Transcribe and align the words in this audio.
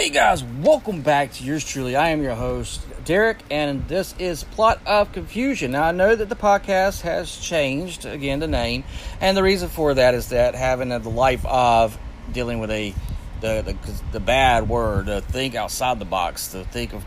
Hey 0.00 0.08
guys, 0.08 0.42
welcome 0.42 1.02
back 1.02 1.30
to 1.34 1.44
yours 1.44 1.62
truly. 1.62 1.94
I 1.94 2.08
am 2.08 2.22
your 2.22 2.34
host, 2.34 2.80
Derek, 3.04 3.36
and 3.50 3.86
this 3.86 4.14
is 4.18 4.44
Plot 4.44 4.80
of 4.86 5.12
Confusion. 5.12 5.72
Now, 5.72 5.82
I 5.82 5.92
know 5.92 6.16
that 6.16 6.30
the 6.30 6.36
podcast 6.36 7.02
has 7.02 7.36
changed, 7.36 8.06
again, 8.06 8.38
the 8.38 8.46
name, 8.46 8.84
and 9.20 9.36
the 9.36 9.42
reason 9.42 9.68
for 9.68 9.92
that 9.92 10.14
is 10.14 10.30
that 10.30 10.54
having 10.54 10.88
the 10.88 11.00
life 11.00 11.44
of 11.44 11.98
dealing 12.32 12.60
with 12.60 12.70
a 12.70 12.94
the, 13.42 13.60
the, 13.60 14.02
the 14.12 14.20
bad 14.20 14.70
word, 14.70 15.04
to 15.04 15.20
think 15.20 15.54
outside 15.54 15.98
the 15.98 16.06
box, 16.06 16.48
to 16.52 16.64
think 16.64 16.94
of 16.94 17.04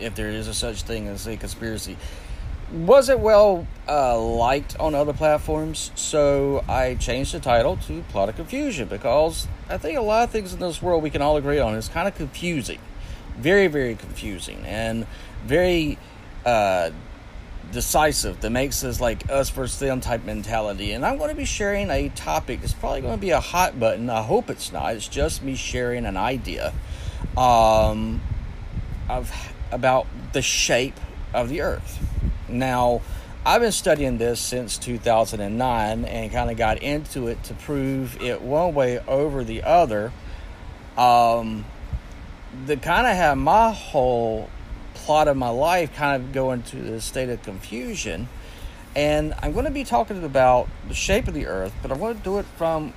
if 0.00 0.16
there 0.16 0.28
is 0.28 0.48
a 0.48 0.54
such 0.54 0.82
thing 0.82 1.06
as 1.06 1.28
a 1.28 1.36
conspiracy, 1.36 1.96
wasn't 2.72 3.20
well 3.20 3.64
uh, 3.88 4.18
liked 4.18 4.76
on 4.80 4.96
other 4.96 5.12
platforms, 5.12 5.92
so 5.94 6.64
I 6.68 6.96
changed 6.96 7.32
the 7.32 7.38
title 7.38 7.76
to 7.86 8.02
Plot 8.08 8.28
of 8.28 8.34
Confusion 8.34 8.88
because 8.88 9.46
I 9.68 9.78
think 9.78 9.98
a 9.98 10.02
lot 10.02 10.24
of 10.24 10.30
things 10.30 10.52
in 10.52 10.60
this 10.60 10.82
world 10.82 11.02
we 11.02 11.10
can 11.10 11.22
all 11.22 11.36
agree 11.36 11.58
on 11.58 11.74
is 11.74 11.88
kind 11.88 12.06
of 12.06 12.14
confusing, 12.14 12.80
very 13.36 13.66
very 13.66 13.94
confusing, 13.94 14.64
and 14.66 15.06
very 15.46 15.98
uh, 16.44 16.90
decisive. 17.72 18.40
That 18.40 18.50
makes 18.50 18.84
us 18.84 19.00
like 19.00 19.30
us 19.30 19.50
versus 19.50 19.78
them 19.78 20.00
type 20.00 20.24
mentality. 20.24 20.92
And 20.92 21.04
I'm 21.04 21.18
going 21.18 21.30
to 21.30 21.36
be 21.36 21.44
sharing 21.44 21.90
a 21.90 22.08
topic 22.10 22.60
that's 22.60 22.74
probably 22.74 23.00
going 23.00 23.14
to 23.14 23.20
be 23.20 23.30
a 23.30 23.40
hot 23.40 23.80
button. 23.80 24.10
I 24.10 24.22
hope 24.22 24.50
it's 24.50 24.72
not. 24.72 24.94
It's 24.94 25.08
just 25.08 25.42
me 25.42 25.54
sharing 25.54 26.04
an 26.04 26.16
idea 26.16 26.72
um, 27.36 28.20
of 29.08 29.32
about 29.72 30.06
the 30.32 30.42
shape 30.42 30.98
of 31.32 31.48
the 31.48 31.62
Earth. 31.62 31.98
Now, 32.48 33.00
I've 33.46 33.60
been 33.60 33.72
studying 33.72 34.16
this 34.16 34.40
since 34.40 34.78
2009 34.78 36.04
and 36.06 36.32
kind 36.32 36.50
of 36.50 36.56
got 36.56 36.82
into 36.82 37.26
it 37.28 37.42
to 37.44 37.54
prove 37.54 38.18
it 38.22 38.40
one 38.40 38.72
way 38.72 39.00
over 39.00 39.44
the 39.44 39.64
other. 39.64 40.12
Um, 40.96 41.66
kind 42.66 43.06
of 43.06 43.14
had 43.14 43.34
my 43.34 43.70
whole 43.70 44.48
plot 44.94 45.28
of 45.28 45.36
my 45.36 45.50
life 45.50 45.94
kind 45.94 46.22
of 46.22 46.32
go 46.32 46.52
into 46.52 46.76
the 46.76 47.02
state 47.02 47.28
of 47.28 47.42
confusion. 47.42 48.30
And 48.96 49.34
I'm 49.42 49.52
going 49.52 49.66
to 49.66 49.70
be 49.70 49.84
talking 49.84 50.24
about 50.24 50.70
the 50.88 50.94
shape 50.94 51.28
of 51.28 51.34
the 51.34 51.46
earth, 51.46 51.74
but 51.82 51.92
I 51.92 51.96
want 51.96 52.16
to 52.16 52.24
do 52.24 52.38
it 52.38 52.46
from 52.56 52.94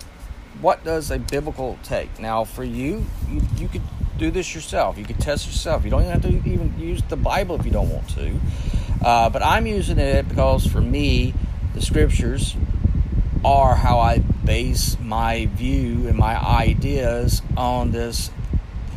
what 0.62 0.82
does 0.86 1.12
a 1.12 1.20
biblical 1.20 1.78
take. 1.84 2.22
Now, 2.22 2.46
for 2.46 2.64
you, 2.64 3.06
you, 3.30 3.42
you 3.58 3.68
could 3.68 3.82
do 4.18 4.32
this 4.32 4.56
yourself. 4.56 4.98
You 4.98 5.04
could 5.04 5.20
test 5.20 5.46
yourself. 5.46 5.84
You 5.84 5.92
don't 5.92 6.04
even 6.04 6.14
have 6.14 6.22
to 6.22 6.50
even 6.50 6.80
use 6.80 7.02
the 7.10 7.18
Bible 7.18 7.60
if 7.60 7.66
you 7.66 7.72
don't 7.72 7.90
want 7.90 8.08
to. 8.12 8.40
Uh, 9.08 9.30
but 9.30 9.42
I'm 9.42 9.66
using 9.66 10.00
it 10.00 10.28
because 10.28 10.68
for 10.68 10.82
me, 10.82 11.34
the 11.74 11.82
scriptures 11.82 12.58
are 13.46 13.74
how 13.74 14.02
I 14.02 14.18
base 14.18 14.98
my 15.00 15.46
view 15.46 16.10
and 16.10 16.18
my 16.18 16.36
ideas 16.36 17.42
on 17.56 17.92
this 17.92 18.30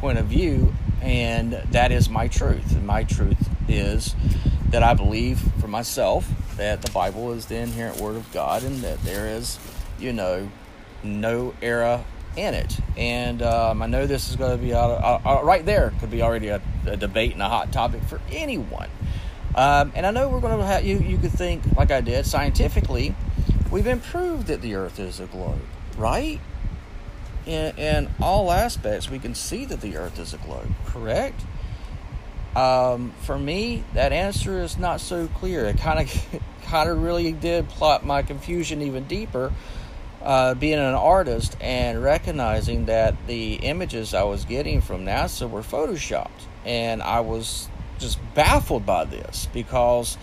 point 0.01 0.19
of 0.19 0.27
view, 0.27 0.75
and 1.01 1.53
that 1.53 1.93
is 1.93 2.09
my 2.09 2.27
truth. 2.27 2.73
And 2.73 2.85
my 2.85 3.05
truth 3.05 3.39
is 3.69 4.17
that 4.71 4.83
I 4.83 4.95
believe 4.95 5.39
for 5.61 5.69
myself 5.69 6.29
that 6.57 6.83
the 6.83 6.91
Bible 6.91 7.31
is 7.31 7.47
the 7.47 7.59
inherent 7.59 8.01
Word 8.01 8.17
of 8.17 8.33
God 8.33 8.65
and 8.65 8.79
that 8.79 9.01
there 9.05 9.29
is, 9.29 9.61
you 10.01 10.13
know, 10.13 10.51
no 11.05 11.55
error 11.63 12.03
in 12.37 12.55
it. 12.55 12.81
And 12.97 13.43
um, 13.43 13.81
I 13.81 13.87
know 13.87 14.09
this 14.09 14.29
is 14.29 14.35
going 14.35 14.59
to 14.59 14.59
be 14.61 14.73
uh, 14.73 14.81
uh, 14.81 15.41
right 15.45 15.65
there, 15.65 15.93
could 16.01 16.11
be 16.11 16.21
already 16.21 16.49
a, 16.49 16.61
a 16.87 16.97
debate 16.97 17.35
and 17.35 17.43
a 17.43 17.49
hot 17.49 17.73
topic 17.73 18.03
for 18.03 18.21
anyone. 18.33 18.89
Um, 19.55 19.93
and 19.95 20.07
I 20.07 20.11
know 20.11 20.29
we're 20.29 20.41
going 20.41 20.59
to 20.59 20.65
have 20.65 20.85
you. 20.85 20.99
You 20.99 21.19
could 21.19 21.33
think, 21.33 21.63
like 21.77 21.91
I 21.91 22.01
did, 22.01 22.27
scientifically, 22.27 23.15
we've 23.71 23.87
improved 23.87 24.47
that 24.47 24.63
the 24.63 24.75
Earth 24.75 24.99
is 24.99 25.21
a 25.21 25.27
globe, 25.27 25.61
right? 25.97 26.41
In, 27.47 27.77
in 27.77 28.11
all 28.21 28.53
aspects, 28.53 29.11
we 29.11 29.19
can 29.19 29.35
see 29.35 29.65
that 29.65 29.81
the 29.81 29.97
Earth 29.97 30.19
is 30.19 30.35
a 30.35 30.39
globe. 30.39 30.73
Correct. 30.87 31.41
Um, 32.55 33.13
for 33.23 33.39
me, 33.39 33.85
that 33.95 34.13
answer 34.13 34.61
is 34.61 34.77
not 34.77 35.01
so 35.01 35.29
clear. 35.29 35.67
It 35.67 35.79
kind 35.79 36.01
of, 36.01 36.43
kind 36.65 36.89
of 36.89 37.03
really 37.03 37.33
did 37.33 37.69
plot 37.69 38.05
my 38.05 38.23
confusion 38.23 38.83
even 38.83 39.05
deeper. 39.05 39.53
Uh, 40.23 40.53
being 40.53 40.79
an 40.79 40.95
artist 40.95 41.57
and 41.63 42.03
recognizing 42.03 42.85
that 42.85 43.15
the 43.27 43.55
images 43.55 44.13
I 44.13 44.25
was 44.25 44.45
getting 44.45 44.83
from 44.83 45.07
NASA 45.07 45.49
were 45.49 45.63
photoshopped, 45.63 46.29
and 46.67 47.03
I 47.03 47.21
was 47.21 47.70
just 48.01 48.19
baffled 48.35 48.85
by 48.85 49.05
this 49.05 49.47
because 49.53 50.17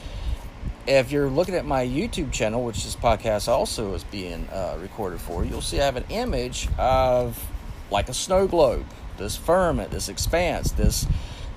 if 0.88 1.12
you're 1.12 1.30
looking 1.30 1.56
at 1.56 1.66
my 1.66 1.86
YouTube 1.86 2.32
channel, 2.32 2.64
which 2.64 2.84
this 2.84 2.96
podcast 2.96 3.48
also 3.48 3.94
is 3.94 4.04
being 4.06 4.48
uh, 4.50 4.78
recorded 4.82 5.20
for, 5.20 5.44
you'll 5.44 5.62
see 5.62 5.82
I 5.82 5.86
have 5.86 5.98
an 5.98 6.06
image 6.10 6.68
of 6.78 7.46
like 7.92 8.10
a 8.10 8.14
snow 8.14 8.48
globe, 8.48 8.86
this 9.18 9.36
firmament, 9.36 9.92
this 9.92 10.10
expanse, 10.10 10.72
this 10.72 11.06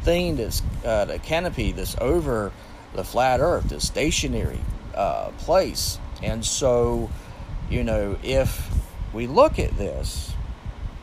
thing, 0.02 0.36
this 0.36 0.62
uh, 0.84 1.04
the 1.04 1.18
canopy, 1.18 1.72
this 1.72 1.96
over 2.00 2.52
the 2.94 3.04
flat 3.04 3.40
Earth, 3.40 3.68
this 3.68 3.86
stationary 3.86 4.60
uh, 4.94 5.30
place. 5.38 5.98
And 6.22 6.44
so, 6.44 7.08
you 7.70 7.84
know, 7.84 8.18
if 8.22 8.68
we 9.12 9.26
look 9.26 9.58
at 9.58 9.76
this 9.76 10.29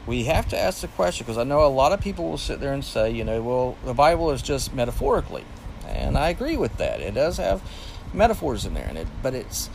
we 0.07 0.23
have 0.23 0.47
to 0.49 0.57
ask 0.57 0.81
the 0.81 0.87
question 0.87 1.25
because 1.25 1.37
I 1.37 1.43
know 1.43 1.65
a 1.65 1.67
lot 1.67 1.91
of 1.91 1.99
people 1.99 2.29
will 2.29 2.37
sit 2.37 2.59
there 2.59 2.73
and 2.73 2.83
say, 2.83 3.11
you 3.11 3.23
know, 3.25 3.41
well, 3.41 3.77
the 3.85 3.93
Bible 3.93 4.31
is 4.31 4.41
just 4.41 4.73
metaphorically, 4.73 5.43
and 5.85 6.17
I 6.17 6.29
agree 6.29 6.57
with 6.57 6.77
that. 6.77 7.01
It 7.01 7.13
does 7.13 7.37
have 7.37 7.61
metaphors 8.13 8.65
in 8.65 8.73
there, 8.73 8.87
and 8.87 8.97
it, 8.97 9.07
but 9.21 9.35
it's 9.35 9.69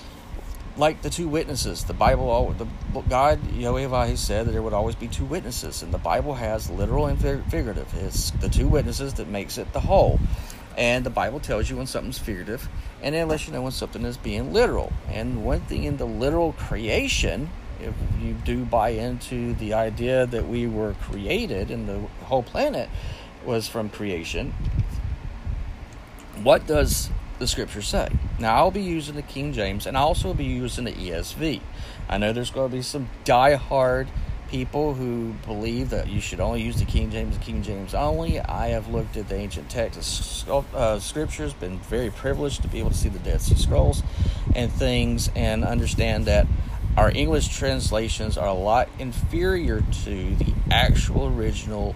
like 0.76 1.03
the 1.03 1.10
two 1.10 1.28
witnesses. 1.28 1.84
The 1.84 1.93
Bible, 1.93 2.54
the 2.56 2.66
God 3.03 3.41
Jehovah, 3.53 4.06
He 4.06 4.16
said 4.16 4.47
that 4.47 4.53
there 4.53 4.62
would 4.62 4.72
always 4.72 4.94
be 4.94 5.06
two 5.06 5.26
witnesses, 5.26 5.82
and 5.82 5.93
the 5.93 5.98
Bible 5.98 6.34
has 6.34 6.70
literal 6.70 7.06
and 7.06 7.20
figurative. 7.20 7.93
It's 7.94 8.31
the 8.31 8.49
two 8.49 8.69
witnesses 8.69 9.14
that 9.14 9.28
makes 9.28 9.59
it 9.59 9.72
the 9.72 9.81
whole. 9.81 10.19
And 10.78 11.04
the 11.04 11.10
Bible 11.10 11.38
tells 11.38 11.69
you 11.69 11.76
when 11.76 11.87
something's 11.87 12.19
figurative, 12.19 12.66
and 13.03 13.14
it 13.14 13.26
lets 13.26 13.47
you 13.47 13.53
know 13.53 13.60
when 13.60 13.72
something 13.72 14.06
is 14.06 14.16
being 14.16 14.54
literal. 14.54 14.91
And 15.10 15.44
one 15.44 15.60
thing 15.60 15.84
in 15.84 15.99
the 15.99 16.06
literal 16.06 16.54
creation 16.54 17.50
if 17.82 17.94
you 18.20 18.34
do 18.34 18.65
buy 18.65 18.91
into 18.91 19.54
the 19.54 19.75
idea 19.75 20.26
that 20.26 20.48
we 20.48 20.66
were 20.66 20.94
created 21.03 21.70
and 21.70 21.88
the 21.88 21.98
whole 22.25 22.43
planet 22.43 22.88
was 23.44 23.69
from 23.69 23.91
creation, 23.91 24.54
what 26.43 26.66
does 26.66 27.10
the 27.38 27.47
scripture 27.47 27.82
say? 27.82 28.09
Now, 28.38 28.56
I'll 28.56 28.70
be 28.70 28.82
using 28.82 29.16
the 29.16 29.22
King 29.22 29.53
James 29.53 29.87
and 29.87 29.97
I'll 29.97 30.09
also 30.09 30.34
be 30.34 30.44
using 30.44 30.84
the 30.84 30.93
ESV. 30.93 31.60
I 32.09 32.19
know 32.19 32.32
there's 32.32 32.50
going 32.50 32.70
to 32.70 32.76
be 32.76 32.82
some 32.82 33.09
die-hard 33.25 34.09
people 34.53 34.93
who 34.93 35.32
believe 35.47 35.88
that 35.91 36.09
you 36.09 36.20
should 36.20 36.38
only 36.38 36.60
use 36.60 36.78
the 36.78 36.84
King 36.84 37.10
James 37.10 37.38
King 37.38 37.62
James 37.62 37.94
only. 37.94 38.38
I 38.38 38.69
have 38.69 38.87
looked 38.87 39.16
at 39.16 39.28
the 39.28 39.34
ancient 39.34 39.70
text 39.70 40.47
uh, 40.47 40.99
scriptures, 40.99 41.54
been 41.54 41.78
very 41.78 42.10
privileged 42.10 42.60
to 42.60 42.69
be 42.69 42.78
able 42.78 42.91
to 42.91 42.97
see 42.97 43.09
the 43.09 43.19
Dead 43.19 43.41
Sea 43.41 43.54
Scrolls 43.54 44.03
and 44.54 44.70
things, 44.70 45.31
and 45.34 45.64
understand 45.64 46.26
that 46.26 46.47
our 46.97 47.11
English 47.11 47.49
translations 47.49 48.37
are 48.37 48.49
a 48.49 48.55
lot 48.55 48.89
inferior 48.99 49.83
to 50.05 50.35
the 50.37 50.53
actual 50.71 51.27
original 51.27 51.95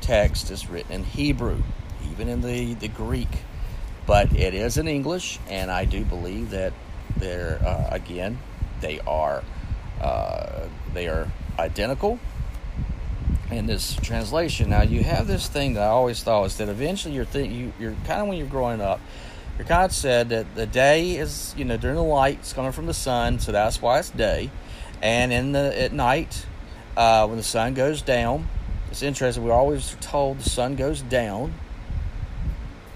text 0.00 0.50
as 0.50 0.68
written 0.68 0.92
in 0.92 1.04
Hebrew, 1.04 1.62
even 2.10 2.28
in 2.28 2.40
the, 2.40 2.74
the 2.74 2.88
Greek. 2.88 3.28
But 4.06 4.32
it 4.32 4.54
is 4.54 4.78
in 4.78 4.88
English, 4.88 5.38
and 5.48 5.70
I 5.70 5.84
do 5.84 6.02
believe 6.04 6.50
that 6.50 6.72
they're 7.16 7.58
uh, 7.62 7.88
again 7.90 8.38
they 8.80 9.00
are 9.00 9.42
uh, 10.00 10.68
they 10.94 11.08
are 11.08 11.30
identical 11.58 12.18
in 13.50 13.66
this 13.66 13.96
translation. 13.96 14.70
Now 14.70 14.82
you 14.82 15.02
have 15.02 15.26
this 15.26 15.48
thing 15.48 15.74
that 15.74 15.82
I 15.82 15.88
always 15.88 16.22
thought 16.22 16.44
is 16.44 16.56
that 16.58 16.68
eventually 16.68 17.14
you're 17.14 17.24
th- 17.24 17.50
you, 17.50 17.72
you're 17.78 17.94
kind 18.06 18.22
of 18.22 18.28
when 18.28 18.38
you're 18.38 18.46
growing 18.46 18.80
up 18.80 19.00
God 19.66 19.92
said 19.92 20.28
that 20.28 20.54
the 20.54 20.66
day 20.66 21.16
is, 21.16 21.54
you 21.56 21.64
know, 21.64 21.76
during 21.76 21.96
the 21.96 22.02
light, 22.02 22.38
it's 22.38 22.52
coming 22.52 22.72
from 22.72 22.86
the 22.86 22.94
sun, 22.94 23.38
so 23.40 23.52
that's 23.52 23.82
why 23.82 23.98
it's 23.98 24.10
day. 24.10 24.50
And 25.02 25.32
in 25.32 25.52
the 25.52 25.80
at 25.80 25.92
night, 25.92 26.46
uh, 26.96 27.26
when 27.26 27.36
the 27.36 27.42
sun 27.42 27.74
goes 27.74 28.02
down, 28.02 28.48
it's 28.90 29.02
interesting. 29.02 29.44
We're 29.44 29.52
always 29.52 29.96
told 30.00 30.38
the 30.38 30.48
sun 30.48 30.76
goes 30.76 31.02
down. 31.02 31.54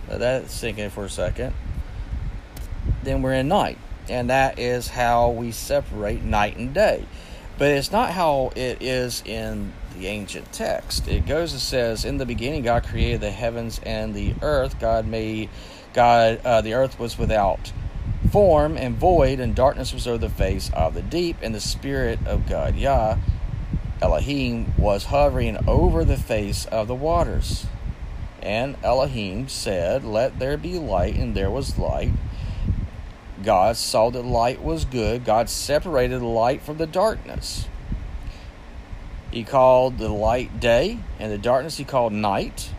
Let 0.08 0.20
that 0.20 0.50
sink 0.50 0.78
in 0.78 0.90
for 0.90 1.04
a 1.04 1.10
second. 1.10 1.54
Then 3.02 3.22
we're 3.22 3.34
in 3.34 3.48
night, 3.48 3.78
and 4.08 4.30
that 4.30 4.58
is 4.58 4.88
how 4.88 5.30
we 5.30 5.52
separate 5.52 6.22
night 6.22 6.56
and 6.56 6.72
day. 6.72 7.06
But 7.58 7.68
it's 7.72 7.92
not 7.92 8.10
how 8.10 8.52
it 8.56 8.80
is 8.80 9.22
in 9.26 9.72
the 9.96 10.06
ancient 10.06 10.52
text. 10.52 11.06
It 11.06 11.26
goes 11.26 11.52
and 11.52 11.60
says, 11.60 12.04
"In 12.04 12.18
the 12.18 12.26
beginning, 12.26 12.62
God 12.62 12.84
created 12.84 13.20
the 13.20 13.30
heavens 13.30 13.80
and 13.84 14.14
the 14.14 14.34
earth. 14.42 14.78
God 14.78 15.06
made." 15.06 15.50
God, 15.92 16.40
uh, 16.44 16.60
the 16.60 16.74
earth 16.74 16.98
was 16.98 17.18
without 17.18 17.72
form 18.30 18.76
and 18.76 18.96
void, 18.96 19.40
and 19.40 19.54
darkness 19.54 19.92
was 19.92 20.06
over 20.06 20.18
the 20.18 20.28
face 20.28 20.70
of 20.72 20.94
the 20.94 21.02
deep, 21.02 21.36
and 21.42 21.54
the 21.54 21.60
Spirit 21.60 22.18
of 22.26 22.48
God, 22.48 22.76
Yah, 22.76 23.18
Elohim, 24.00 24.74
was 24.78 25.06
hovering 25.06 25.58
over 25.68 26.04
the 26.04 26.16
face 26.16 26.64
of 26.66 26.88
the 26.88 26.94
waters. 26.94 27.66
And 28.40 28.76
Elohim 28.82 29.48
said, 29.48 30.04
Let 30.04 30.38
there 30.38 30.56
be 30.56 30.78
light, 30.78 31.14
and 31.14 31.34
there 31.34 31.50
was 31.50 31.78
light. 31.78 32.12
God 33.42 33.76
saw 33.76 34.10
that 34.10 34.24
light 34.24 34.62
was 34.62 34.84
good. 34.84 35.24
God 35.24 35.48
separated 35.48 36.20
the 36.20 36.26
light 36.26 36.62
from 36.62 36.78
the 36.78 36.86
darkness. 36.86 37.68
He 39.30 39.44
called 39.44 39.98
the 39.98 40.08
light 40.08 40.60
day, 40.60 40.98
and 41.18 41.32
the 41.32 41.38
darkness 41.38 41.76
he 41.76 41.84
called 41.84 42.12
night. 42.12 42.70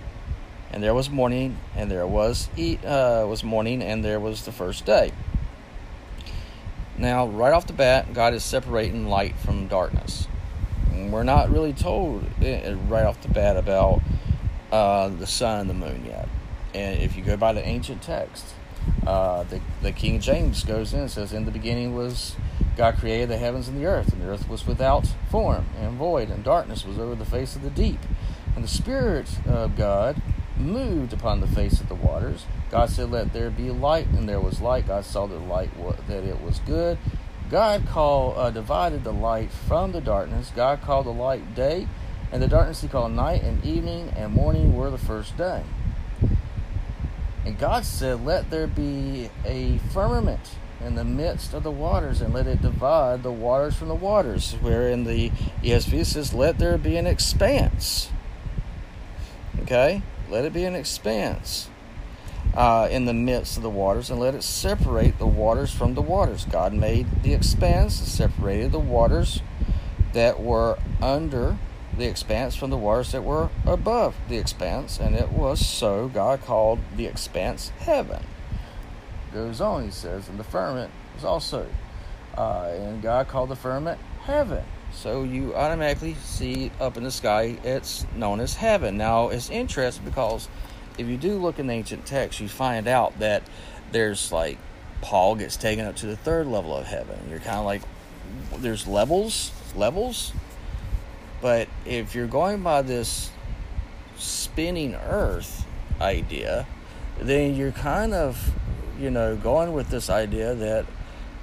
And 0.74 0.82
there 0.82 0.96
was 0.96 1.10
morning, 1.10 1.60
and 1.76 1.90
there 1.90 2.08
was 2.08 2.50
uh, 2.58 3.26
was 3.30 3.44
morning, 3.44 3.84
and 3.84 4.04
there 4.04 4.20
was 4.20 4.44
the 4.44 4.52
first 4.52 4.86
day. 4.86 5.12
Now, 6.98 7.28
right 7.28 7.54
off 7.54 7.68
the 7.68 7.74
bat, 7.74 8.14
God 8.14 8.34
is 8.34 8.44
separating 8.44 9.08
light 9.08 9.36
from 9.38 9.68
darkness. 9.68 10.28
And 10.92 11.14
we're 11.14 11.24
not 11.24 11.52
really 11.52 11.74
told 11.74 12.26
eh, 12.42 12.76
right 12.88 13.06
off 13.06 13.22
the 13.22 13.30
bat 13.30 13.56
about 13.56 14.02
uh, 14.72 15.10
the 15.10 15.28
sun 15.28 15.62
and 15.62 15.70
the 15.70 15.74
moon 15.76 16.06
yet. 16.06 16.28
And 16.74 17.00
if 17.00 17.16
you 17.16 17.24
go 17.24 17.38
by 17.38 17.54
the 17.54 17.66
ancient 17.66 18.02
text, 18.02 18.46
uh, 19.06 19.44
the, 19.44 19.62
the 19.82 19.92
King 19.92 20.20
James 20.20 20.64
goes 20.64 20.94
in 20.94 21.02
and 21.02 21.12
says, 21.12 21.34
In 21.34 21.46
the 21.46 21.52
beginning 21.52 21.96
was 21.96 22.36
God 22.76 22.98
created 22.98 23.30
the 23.30 23.38
heavens 23.38 23.68
and 23.68 23.80
the 23.80 23.86
earth, 23.86 24.12
and 24.12 24.22
the 24.22 24.28
earth 24.28 24.50
was 24.50 24.66
without 24.66 25.08
form 25.30 25.68
and 25.80 25.98
void, 25.98 26.30
and 26.30 26.44
darkness 26.44 26.86
was 26.86 26.98
over 26.98 27.16
the 27.16 27.26
face 27.26 27.56
of 27.56 27.62
the 27.62 27.70
deep. 27.70 28.00
And 28.56 28.64
the 28.64 28.70
Spirit 28.70 29.30
of 29.48 29.76
God 29.76 30.22
moved 30.58 31.14
upon 31.14 31.40
the 31.40 31.48
face 31.48 31.80
of 31.82 31.90
the 31.90 31.96
waters. 31.96 32.46
God 32.70 32.90
said, 32.90 33.12
Let 33.12 33.34
there 33.34 33.50
be 33.50 33.72
light, 33.72 34.08
and 34.08 34.28
there 34.28 34.40
was 34.40 34.62
light. 34.62 34.88
God 34.88 35.06
saw 35.06 35.28
the 35.28 35.36
light 35.36 35.72
that 36.08 36.24
it 36.24 36.42
was 36.42 36.60
good. 36.60 36.98
God 37.50 37.88
called, 37.88 38.38
uh, 38.38 38.50
divided 38.50 39.04
the 39.04 39.14
light 39.14 39.52
from 39.52 39.92
the 39.92 40.02
darkness. 40.02 40.52
God 40.56 40.82
called 40.82 41.06
the 41.06 41.12
light 41.12 41.56
day, 41.56 41.88
and 42.32 42.42
the 42.42 42.48
darkness 42.48 42.82
he 42.82 42.88
called 42.88 43.12
night, 43.12 43.44
and 43.44 43.64
evening 43.64 44.10
and 44.16 44.34
morning 44.34 44.76
were 44.76 44.90
the 44.90 44.98
first 44.98 45.38
day. 45.38 45.64
And 47.46 47.58
God 47.58 47.86
said, 47.86 48.26
Let 48.26 48.50
there 48.50 48.68
be 48.68 49.30
a 49.46 49.78
firmament 49.92 50.56
in 50.84 50.96
the 50.96 51.04
midst 51.04 51.54
of 51.54 51.64
the 51.64 51.72
waters, 51.72 52.22
and 52.22 52.34
let 52.34 52.48
it 52.48 52.62
divide 52.62 53.24
the 53.24 53.32
waters 53.32 53.76
from 53.76 53.88
the 53.88 53.96
waters. 53.96 54.54
Where 54.62 54.90
in 54.90 55.04
the 55.04 55.30
ESV 55.62 56.06
says, 56.06 56.34
Let 56.34 56.58
there 56.58 56.78
be 56.78 56.98
an 56.98 57.08
expanse. 57.08 58.10
Okay? 59.62 60.02
Let 60.30 60.46
it 60.46 60.54
be 60.54 60.64
an 60.64 60.76
expanse 60.76 61.70
uh, 62.56 62.88
in 62.90 63.06
the 63.06 63.14
midst 63.14 63.58
of 63.58 63.64
the 63.64 63.70
waters, 63.70 64.10
and 64.10 64.20
let 64.20 64.36
it 64.36 64.44
separate 64.44 65.18
the 65.18 65.28
waters 65.28 65.72
from 65.72 65.94
the 65.94 66.02
waters. 66.02 66.46
God 66.46 66.74
made 66.74 67.24
the 67.24 67.34
expanse, 67.34 68.00
and 68.00 68.08
separated 68.08 68.72
the 68.72 68.80
waters 68.80 69.42
that 70.14 70.40
were 70.40 70.78
under 71.02 71.58
the 71.98 72.06
expanse 72.06 72.56
from 72.56 72.70
the 72.70 72.78
waters 72.78 73.12
that 73.12 73.24
were 73.24 73.50
above 73.66 74.16
the 74.28 74.38
expanse, 74.38 75.00
and 75.00 75.16
it 75.16 75.32
was 75.32 75.66
so. 75.66 76.08
God 76.08 76.42
called 76.42 76.80
the 76.96 77.06
expanse 77.06 77.70
heaven. 77.80 78.24
Goes 79.34 79.62
on, 79.62 79.86
he 79.86 79.92
says, 79.92 80.30
and 80.30 80.40
the 80.40 80.44
firmament 80.44 80.92
was 81.16 81.24
also, 81.24 81.68
uh, 82.38 82.72
and 82.76 83.02
God 83.02 83.28
called 83.28 83.50
the 83.50 83.56
firmament 83.56 84.00
heaven. 84.24 84.64
So 84.94 85.24
you 85.24 85.56
automatically 85.56 86.16
see 86.24 86.72
up 86.80 86.98
in 86.98 87.04
the 87.04 87.12
sky, 87.12 87.58
it's 87.64 88.06
known 88.16 88.40
as 88.40 88.56
heaven. 88.56 88.98
Now 88.98 89.30
it's 89.30 89.50
interesting 89.50 90.06
because 90.06 90.48
if 90.98 91.08
you 91.08 91.18
do 91.18 91.38
look 91.38 91.60
in 91.60 91.70
ancient 91.70 92.06
text, 92.06 92.40
you 92.40 92.48
find 92.48 92.88
out 92.88 93.20
that 93.20 93.44
there's 93.92 94.32
like 94.32 94.58
Paul 95.02 95.36
gets 95.36 95.58
taken 95.58 95.86
up 95.86 95.98
to 95.98 96.06
the 96.06 96.16
third 96.16 96.48
level 96.48 96.76
of 96.76 96.86
heaven. 96.86 97.20
You're 97.30 97.40
kind 97.40 97.58
of 97.58 97.66
like, 97.66 97.82
there's 98.60 98.88
levels, 98.88 99.52
levels 99.76 100.32
but 101.44 101.68
if 101.86 102.16
you're 102.16 102.26
going 102.26 102.64
by 102.64 102.84
this 102.84 103.30
spinning 104.18 104.96
earth 104.96 105.66
idea, 106.00 106.66
then 107.20 107.56
you're 107.56 107.74
kind 107.74 108.14
of, 108.14 108.54
you 108.98 109.12
know, 109.12 109.36
going 109.36 109.74
with 109.74 109.90
this 109.90 110.10
idea 110.10 110.56
that 110.56 110.86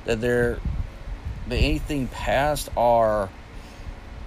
that 0.06 0.22
there 0.22 0.58
that 1.48 1.56
anything 1.56 2.08
past 2.08 2.70
our 2.78 3.28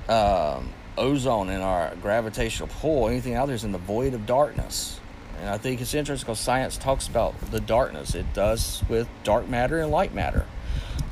um, 0.09 0.69
ozone 0.97 1.49
and 1.49 1.63
our 1.63 1.95
gravitational 2.01 2.69
pull, 2.79 3.07
anything 3.07 3.35
out 3.35 3.47
there 3.47 3.55
is 3.55 3.63
in 3.63 3.71
the 3.71 3.77
void 3.77 4.13
of 4.13 4.25
darkness. 4.25 4.99
And 5.39 5.49
I 5.49 5.57
think 5.57 5.81
it's 5.81 5.93
interesting 5.93 6.25
because 6.25 6.39
science 6.39 6.77
talks 6.77 7.07
about 7.07 7.39
the 7.51 7.59
darkness. 7.59 8.15
It 8.15 8.33
does 8.33 8.83
with 8.87 9.07
dark 9.23 9.49
matter 9.49 9.79
and 9.79 9.91
light 9.91 10.13
matter. 10.13 10.45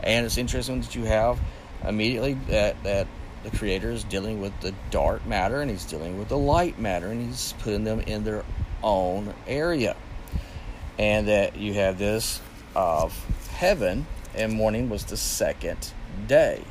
And 0.03 0.25
it's 0.25 0.37
interesting 0.37 0.81
that 0.81 0.95
you 0.95 1.05
have 1.05 1.39
immediately 1.85 2.33
that, 2.47 2.81
that 2.83 3.07
the 3.43 3.51
creator 3.51 3.89
is 3.89 4.03
dealing 4.03 4.39
with 4.39 4.57
the 4.61 4.73
dark 4.91 5.25
matter 5.25 5.61
and 5.61 5.71
he's 5.71 5.85
dealing 5.85 6.19
with 6.19 6.29
the 6.29 6.37
light 6.37 6.79
matter 6.79 7.07
and 7.07 7.27
he's 7.27 7.53
putting 7.59 7.83
them 7.83 7.99
in 8.01 8.23
their 8.23 8.45
own 8.83 9.33
area. 9.47 9.95
And 10.97 11.27
that 11.27 11.57
you 11.57 11.73
have 11.73 11.97
this 11.97 12.39
of 12.75 13.13
heaven, 13.49 14.05
and 14.35 14.53
morning 14.53 14.89
was 14.89 15.05
the 15.05 15.17
second 15.17 15.91
day. 16.27 16.63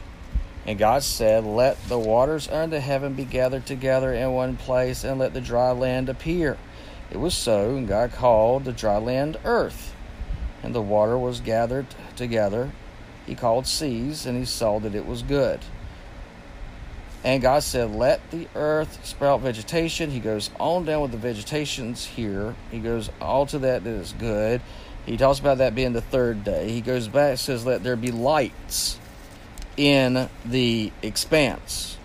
And 0.66 0.78
God 0.78 1.02
said, 1.02 1.44
Let 1.44 1.82
the 1.88 1.98
waters 1.98 2.48
under 2.48 2.80
heaven 2.80 3.14
be 3.14 3.24
gathered 3.24 3.66
together 3.66 4.12
in 4.12 4.32
one 4.32 4.56
place, 4.56 5.04
and 5.04 5.18
let 5.18 5.32
the 5.32 5.40
dry 5.40 5.72
land 5.72 6.08
appear. 6.08 6.58
It 7.10 7.18
was 7.18 7.34
so, 7.34 7.76
and 7.76 7.88
God 7.88 8.12
called 8.12 8.64
the 8.64 8.72
dry 8.72 8.98
land 8.98 9.38
earth. 9.44 9.94
And 10.62 10.74
the 10.74 10.82
water 10.82 11.18
was 11.18 11.40
gathered 11.40 11.86
together. 12.14 12.70
He 13.26 13.34
called 13.34 13.66
seas, 13.66 14.26
and 14.26 14.38
he 14.38 14.44
saw 14.44 14.78
that 14.80 14.94
it 14.94 15.06
was 15.06 15.22
good. 15.22 15.60
And 17.24 17.42
God 17.42 17.62
said, 17.62 17.90
Let 17.90 18.30
the 18.30 18.46
earth 18.54 19.04
sprout 19.04 19.40
vegetation. 19.40 20.10
He 20.10 20.20
goes 20.20 20.50
on 20.60 20.84
down 20.84 21.02
with 21.02 21.10
the 21.10 21.18
vegetations 21.18 22.04
here. 22.04 22.54
He 22.70 22.78
goes 22.78 23.10
all 23.20 23.46
to 23.46 23.58
that 23.60 23.84
that 23.84 23.90
is 23.90 24.12
good. 24.12 24.60
He 25.06 25.16
talks 25.16 25.38
about 25.38 25.58
that 25.58 25.74
being 25.74 25.94
the 25.94 26.02
third 26.02 26.44
day. 26.44 26.70
He 26.70 26.82
goes 26.82 27.08
back 27.08 27.38
says, 27.38 27.64
Let 27.66 27.82
there 27.82 27.96
be 27.96 28.12
lights 28.12 29.00
in 29.80 30.28
the 30.44 30.92
expanse. 31.00 31.96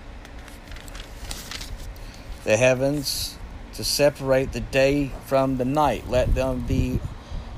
The 2.45 2.56
heavens 2.56 3.38
to 3.74 3.83
separate 3.83 4.54
the 4.54 4.62
day 4.62 5.12
from 5.25 5.57
the 5.57 5.66
night. 5.66 6.07
Let 6.07 6.33
them 6.33 6.62
be 6.62 7.01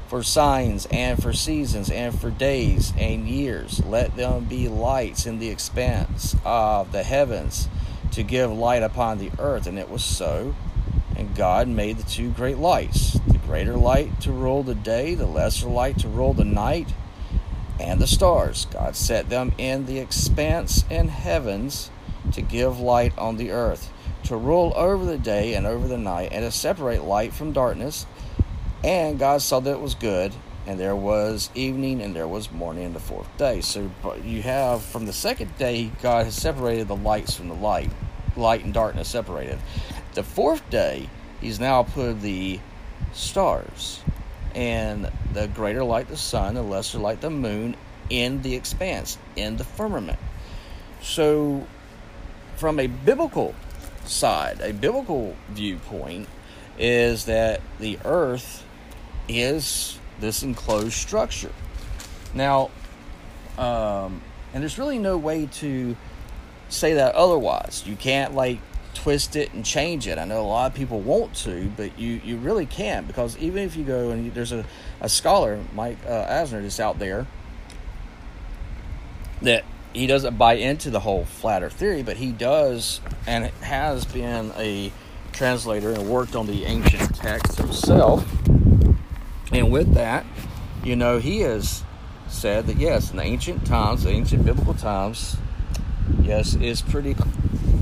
for 0.08 0.24
signs 0.24 0.88
and 0.90 1.22
for 1.22 1.34
seasons 1.34 1.92
and 1.92 2.20
for 2.20 2.32
days 2.32 2.94
and 2.98 3.28
years. 3.28 3.86
Let 3.86 4.16
them 4.16 4.46
be 4.46 4.68
lights 4.68 5.28
in 5.28 5.38
the 5.38 5.50
expanse 5.50 6.36
of 6.44 6.92
the 6.92 7.04
heavens 7.04 7.70
to 8.14 8.24
give 8.24 8.52
light 8.52 8.82
upon 8.82 9.20
the 9.20 9.30
earth. 9.38 9.68
And 9.68 9.78
it 9.78 9.88
was 9.88 10.04
so. 10.04 10.56
And 11.16 11.36
God 11.36 11.68
made 11.68 11.98
the 11.98 12.10
two 12.10 12.32
great 12.32 12.58
lights 12.58 13.20
the 13.28 13.38
greater 13.38 13.78
light 13.78 14.20
to 14.22 14.32
rule 14.32 14.64
the 14.64 14.74
day, 14.74 15.14
the 15.14 15.28
lesser 15.28 15.68
light 15.68 16.00
to 16.00 16.08
rule 16.08 16.34
the 16.34 16.44
night, 16.44 16.92
and 17.80 18.00
the 18.00 18.08
stars. 18.08 18.66
God 18.72 18.96
set 18.96 19.30
them 19.30 19.54
in 19.58 19.86
the 19.86 20.00
expanse 20.00 20.84
in 20.90 21.10
heavens 21.10 21.92
to 22.34 22.42
give 22.42 22.80
light 22.80 23.18
on 23.18 23.38
the 23.38 23.52
earth, 23.52 23.92
to 24.24 24.36
rule 24.36 24.74
over 24.76 25.06
the 25.06 25.18
day 25.18 25.54
and 25.54 25.66
over 25.66 25.88
the 25.88 25.98
night, 25.98 26.30
and 26.32 26.44
to 26.44 26.52
separate 26.52 27.04
light 27.04 27.34
from 27.34 27.54
darkness 27.54 28.06
and 28.84 29.18
God 29.18 29.42
saw 29.42 29.60
that 29.60 29.72
it 29.72 29.82
was 29.82 29.96
good, 29.96 30.34
and 30.66 30.80
there 30.80 30.96
was 30.96 31.50
evening 31.56 32.02
and 32.02 32.16
there 32.16 32.28
was 32.28 32.52
morning 32.52 32.94
the 32.94 33.00
fourth 33.00 33.28
day. 33.38 33.62
So 33.62 33.90
you 34.24 34.42
have 34.44 34.84
from 34.84 35.06
the 35.06 35.14
second 35.14 35.58
day, 35.58 35.92
God 36.02 36.26
has 36.26 36.36
separated 36.36 36.88
the 36.88 36.96
lights 36.96 37.36
from 37.36 37.50
the 37.50 37.56
light, 37.56 37.92
light 38.36 38.64
and 38.64 38.74
darkness 38.74 39.10
separated. 39.10 39.60
The 40.14 40.24
fourth 40.24 40.68
day, 40.70 41.10
He's 41.42 41.60
now 41.60 41.84
put 41.84 42.22
the 42.22 42.60
stars 43.14 44.02
and 44.58 45.12
the 45.34 45.48
greater 45.50 45.84
light, 45.84 46.08
the 46.08 46.18
sun, 46.18 46.56
the 46.56 46.64
lesser 46.64 46.98
light, 46.98 47.22
the 47.22 47.30
moon, 47.30 47.76
in 48.10 48.42
the 48.42 48.56
expanse, 48.56 49.20
in 49.36 49.56
the 49.58 49.64
firmament. 49.64 50.18
So, 51.04 51.68
from 52.56 52.80
a 52.80 52.88
biblical 52.88 53.54
side, 54.06 54.60
a 54.62 54.74
biblical 54.74 55.36
viewpoint, 55.50 56.28
is 56.80 57.26
that 57.26 57.62
the 57.80 58.00
earth 58.04 58.66
is 59.30 60.00
this 60.20 60.42
enclosed 60.42 60.94
structure. 60.94 61.54
Now, 62.34 62.72
um, 63.60 64.24
and 64.56 64.64
there's 64.64 64.80
really 64.80 64.98
no 64.98 65.20
way 65.20 65.46
to 65.46 65.96
say 66.70 66.96
that 66.96 67.14
otherwise. 67.14 67.84
You 67.86 67.96
can't 67.96 68.34
like 68.34 68.58
twist 68.98 69.36
it 69.36 69.54
and 69.54 69.66
change 69.66 70.08
it. 70.08 70.18
I 70.18 70.26
know 70.26 70.42
a 70.42 70.48
lot 70.48 70.72
of 70.72 70.78
people 70.78 71.00
want 71.00 71.36
to, 71.38 71.72
but 71.76 71.98
you, 71.98 72.22
you 72.24 72.38
really 72.38 72.66
can't 72.66 73.08
because 73.08 73.38
even 73.38 73.64
if 73.64 73.76
you 73.76 73.84
go 73.84 74.10
and 74.10 74.26
you, 74.26 74.32
there's 74.32 74.52
a, 74.52 74.66
a 75.02 75.10
scholar, 75.10 75.60
Mike 75.74 75.98
uh, 76.06 76.26
Asner, 76.26 76.62
that's 76.62 76.80
out 76.80 77.00
there 77.00 77.28
that 79.42 79.64
he 79.94 80.08
doesn't 80.08 80.38
buy 80.38 80.54
into 80.54 80.90
the 80.90 81.00
whole 81.00 81.26
flat 81.26 81.64
earth 81.64 81.74
theory, 81.74 82.04
but 82.04 82.18
he 82.18 82.32
does 82.32 83.02
and 83.26 83.46
has 83.62 84.06
been 84.06 84.52
a 84.58 84.92
translator 85.32 85.92
and 85.92 86.10
worked 86.10 86.36
on 86.36 86.48
the 86.48 86.66
ancient 86.66 87.16
texts 87.16 87.58
himself 87.58 88.26
and 89.52 89.72
with 89.72 89.94
that, 89.94 90.26
you 90.84 90.96
know, 90.96 91.20
he 91.20 91.40
has 91.42 91.84
said 92.28 92.68
that 92.68 92.78
yes, 92.78 93.12
in 93.12 93.18
the 93.18 93.24
ancient 93.24 93.66
times, 93.66 94.04
the 94.04 94.10
ancient 94.10 94.46
biblical 94.46 94.74
times, 94.74 95.38
yes, 96.22 96.56
it's 96.56 96.82
pretty 96.82 97.16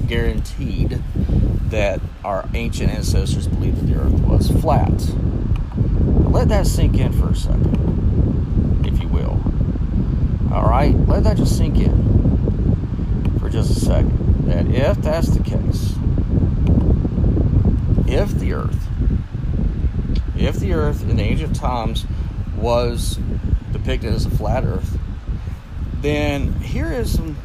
guaranteed 0.08 1.02
that 1.70 2.00
our 2.24 2.48
ancient 2.54 2.92
ancestors 2.92 3.48
believed 3.48 3.78
that 3.78 3.88
the 3.88 4.00
earth 4.00 4.14
was 4.22 4.50
flat. 4.62 4.92
Let 6.32 6.50
that 6.50 6.68
sink 6.68 6.98
in 6.98 7.12
for 7.14 7.30
a 7.30 7.36
second, 7.36 8.86
if 8.86 9.02
you 9.02 9.08
will. 9.08 9.42
All 10.54 10.70
right, 10.70 10.96
let 11.08 11.24
that 11.24 11.38
just 11.38 11.58
sink 11.58 11.78
in 11.78 13.38
for 13.40 13.50
just 13.50 13.72
a 13.72 13.80
second. 13.80 14.46
that 14.46 14.68
if 14.68 15.02
that's 15.02 15.30
the 15.30 15.44
case, 15.44 15.96
if 18.08 18.30
the 18.40 18.54
earth, 18.54 18.88
if 20.38 20.58
the 20.58 20.74
earth 20.74 21.02
in 21.10 21.18
the 21.18 21.24
ancient 21.24 21.56
times 21.56 22.06
was 22.56 23.18
depicted 23.72 24.14
as 24.14 24.26
a 24.26 24.30
flat 24.30 24.64
earth, 24.64 24.98
then 26.02 26.54
here 26.60 26.92
is 26.92 27.14
some 27.14 27.36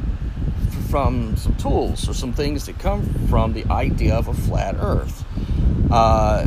from 0.91 1.37
some 1.37 1.55
tools 1.55 2.07
or 2.09 2.13
some 2.13 2.33
things 2.33 2.65
that 2.65 2.77
come 2.77 3.01
from 3.29 3.53
the 3.53 3.65
idea 3.71 4.13
of 4.13 4.27
a 4.27 4.33
flat 4.33 4.75
earth. 4.77 5.23
Uh, 5.89 6.45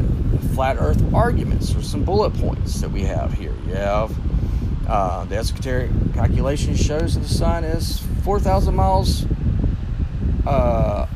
flat 0.54 0.76
earth 0.78 1.02
arguments 1.14 1.74
or 1.74 1.82
some 1.82 2.04
bullet 2.04 2.34
points 2.34 2.80
that 2.80 2.90
we 2.90 3.02
have 3.02 3.32
here. 3.32 3.54
You 3.66 3.74
have 3.74 4.14
uh, 4.86 5.24
the 5.24 5.36
esoteric 5.36 5.90
calculation 6.12 6.76
shows 6.76 7.14
that 7.14 7.20
the 7.20 7.28
sun 7.28 7.64
is 7.64 8.00
4,000 8.22 8.74
miles 8.74 9.24
uh, 10.46 11.06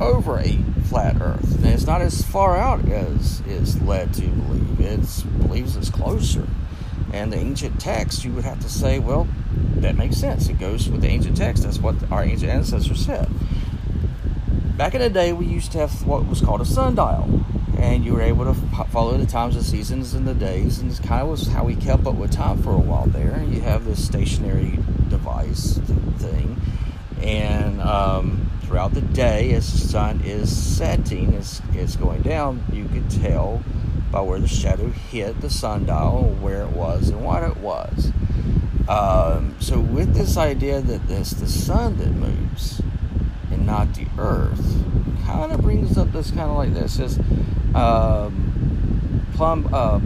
over 0.00 0.38
a 0.38 0.56
flat 0.84 1.16
Earth. 1.20 1.56
And 1.56 1.66
it's 1.66 1.86
not 1.86 2.00
as 2.00 2.22
far 2.22 2.56
out 2.56 2.88
as 2.88 3.40
is 3.40 3.80
led 3.82 4.14
to 4.14 4.22
believe. 4.22 4.80
It 4.80 5.24
believes 5.38 5.76
it's 5.76 5.90
closer. 5.90 6.46
And 7.12 7.32
the 7.32 7.38
ancient 7.38 7.80
text, 7.80 8.24
you 8.24 8.32
would 8.32 8.44
have 8.44 8.60
to 8.60 8.68
say, 8.68 8.98
well, 8.98 9.26
that 9.82 9.96
makes 9.96 10.16
sense. 10.16 10.48
It 10.48 10.58
goes 10.58 10.88
with 10.88 11.00
the 11.00 11.08
ancient 11.08 11.36
text. 11.36 11.62
That's 11.62 11.78
what 11.78 11.96
our 12.10 12.22
ancient 12.22 12.50
ancestors 12.50 13.04
said. 13.04 13.28
Back 14.76 14.94
in 14.94 15.00
the 15.00 15.10
day, 15.10 15.32
we 15.32 15.46
used 15.46 15.72
to 15.72 15.78
have 15.78 16.06
what 16.06 16.26
was 16.26 16.40
called 16.40 16.60
a 16.60 16.64
sundial 16.64 17.44
and 17.78 18.04
you 18.04 18.12
were 18.12 18.22
able 18.22 18.44
to 18.44 18.54
follow 18.86 19.16
the 19.16 19.26
times, 19.26 19.54
the 19.54 19.62
seasons, 19.62 20.12
and 20.12 20.26
the 20.26 20.34
days, 20.34 20.80
and 20.80 20.90
this 20.90 20.98
kind 20.98 21.22
of 21.22 21.28
was 21.28 21.46
how 21.46 21.64
we 21.64 21.76
kept 21.76 22.06
up 22.06 22.14
with 22.16 22.32
time 22.32 22.60
for 22.60 22.72
a 22.72 22.78
while 22.78 23.06
there. 23.06 23.42
You 23.48 23.60
have 23.60 23.84
this 23.84 24.04
stationary 24.04 24.78
device 25.08 25.78
thing, 26.18 26.60
and 27.22 27.80
um, 27.80 28.50
throughout 28.62 28.94
the 28.94 29.00
day, 29.00 29.52
as 29.52 29.72
the 29.72 29.78
sun 29.78 30.20
is 30.24 30.54
setting, 30.54 31.34
as 31.34 31.62
it's 31.72 31.94
going 31.94 32.22
down, 32.22 32.64
you 32.72 32.84
could 32.86 33.08
tell 33.10 33.62
by 34.10 34.22
where 34.22 34.40
the 34.40 34.48
shadow 34.48 34.88
hit 34.88 35.40
the 35.40 35.50
sundial, 35.50 36.36
where 36.40 36.62
it 36.62 36.70
was, 36.70 37.10
and 37.10 37.24
what 37.24 37.44
it 37.44 37.58
was. 37.58 38.10
Um, 38.88 39.54
so, 39.60 39.78
with 39.78 40.14
this 40.14 40.36
idea 40.36 40.80
that 40.80 41.10
it's 41.10 41.32
the 41.32 41.46
sun 41.46 41.98
that 41.98 42.10
moves 42.10 42.80
and 43.50 43.66
not 43.66 43.94
the 43.94 44.06
earth, 44.18 44.82
kind 45.26 45.52
of 45.52 45.60
brings 45.60 45.98
up 45.98 46.10
this 46.12 46.30
kind 46.30 46.50
of 46.50 46.56
like 46.56 46.72
this 46.72 46.98
is 46.98 47.18
um, 47.74 49.26
Plumb, 49.34 49.68
uh, 49.72 49.98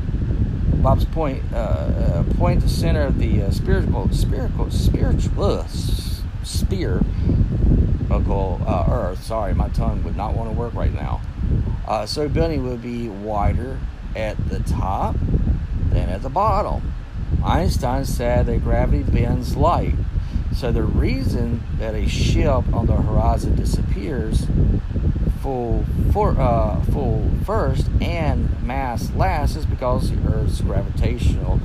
Bob's 0.82 1.04
point, 1.04 1.44
uh, 1.52 1.56
uh, 1.56 2.24
point 2.34 2.60
the 2.60 2.68
center 2.68 3.02
of 3.02 3.18
the 3.18 3.42
uh, 3.42 3.50
spiritual, 3.52 4.10
spiritual, 4.10 4.70
spiritual, 4.70 5.64
spear, 6.42 7.02
uh, 8.10 8.86
Earth. 8.90 9.22
Sorry, 9.22 9.54
my 9.54 9.68
tongue 9.68 10.02
would 10.02 10.16
not 10.16 10.34
want 10.34 10.50
to 10.50 10.56
work 10.56 10.74
right 10.74 10.92
now. 10.92 11.20
Uh, 11.86 12.04
so 12.04 12.28
Benny 12.28 12.58
would 12.58 12.82
be 12.82 13.08
wider 13.08 13.78
at 14.16 14.36
the 14.48 14.60
top 14.60 15.14
than 15.90 16.08
at 16.08 16.22
the 16.22 16.28
bottom. 16.28 16.92
Einstein 17.44 18.04
said 18.04 18.46
that 18.46 18.62
gravity 18.62 19.02
bends 19.02 19.56
light. 19.56 19.94
So 20.54 20.70
the 20.70 20.82
reason 20.82 21.62
that 21.78 21.94
a 21.94 22.08
ship 22.08 22.72
on 22.72 22.86
the 22.86 22.96
horizon 22.96 23.56
disappears 23.56 24.46
full 25.42 25.84
for 26.12 26.38
uh, 26.38 26.80
full 26.84 27.28
first 27.44 27.88
and 28.00 28.62
mass 28.62 29.12
last 29.14 29.56
is 29.56 29.66
because 29.66 30.10
the 30.10 30.32
Earth's 30.32 30.60
gravitational 30.60 31.60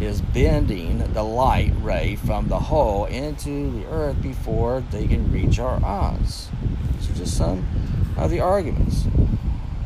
is 0.00 0.20
bending 0.20 0.98
the 1.12 1.22
light 1.22 1.72
ray 1.80 2.14
from 2.14 2.48
the 2.48 2.58
hole 2.58 3.06
into 3.06 3.70
the 3.72 3.86
Earth 3.86 4.20
before 4.22 4.82
they 4.92 5.06
can 5.06 5.32
reach 5.32 5.58
our 5.58 5.84
eyes. 5.84 6.48
So 7.00 7.14
just 7.14 7.36
some 7.36 7.66
of 8.16 8.30
the 8.30 8.40
arguments. 8.40 9.04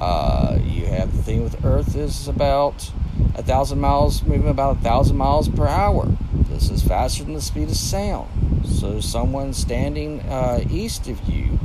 Uh, 0.00 0.58
you 0.62 0.86
have 0.86 1.14
the 1.14 1.22
thing 1.22 1.42
with 1.42 1.64
Earth 1.64 1.94
is 1.94 2.26
about 2.26 2.90
a 3.34 3.42
thousand 3.42 3.80
miles, 3.80 4.22
moving 4.22 4.48
about 4.48 4.78
a 4.78 4.80
thousand 4.80 5.16
miles 5.16 5.48
per 5.48 5.66
hour. 5.66 6.08
This 6.48 6.70
is 6.70 6.82
faster 6.82 7.24
than 7.24 7.34
the 7.34 7.40
speed 7.40 7.68
of 7.68 7.76
sound. 7.76 8.66
So 8.66 9.00
someone 9.00 9.52
standing 9.52 10.20
uh, 10.20 10.64
east 10.70 11.08
of 11.08 11.22
you 11.28 11.58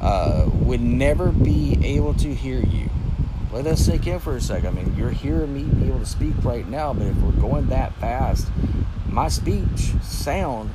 uh, 0.00 0.48
would 0.54 0.80
never 0.80 1.30
be 1.30 1.78
able 1.82 2.14
to 2.14 2.34
hear 2.34 2.58
you. 2.58 2.90
Let 3.52 3.66
us 3.66 3.84
sink 3.84 4.06
in 4.06 4.18
for 4.18 4.36
a 4.36 4.40
second. 4.40 4.78
I 4.78 4.82
mean, 4.82 4.96
you're 4.96 5.10
hearing 5.10 5.52
me 5.52 5.62
be 5.62 5.88
able 5.88 6.00
to 6.00 6.06
speak 6.06 6.34
right 6.42 6.66
now, 6.66 6.92
but 6.92 7.06
if 7.06 7.16
we're 7.16 7.32
going 7.32 7.68
that 7.68 7.94
fast, 7.96 8.48
my 9.06 9.28
speech 9.28 9.92
sound 10.02 10.70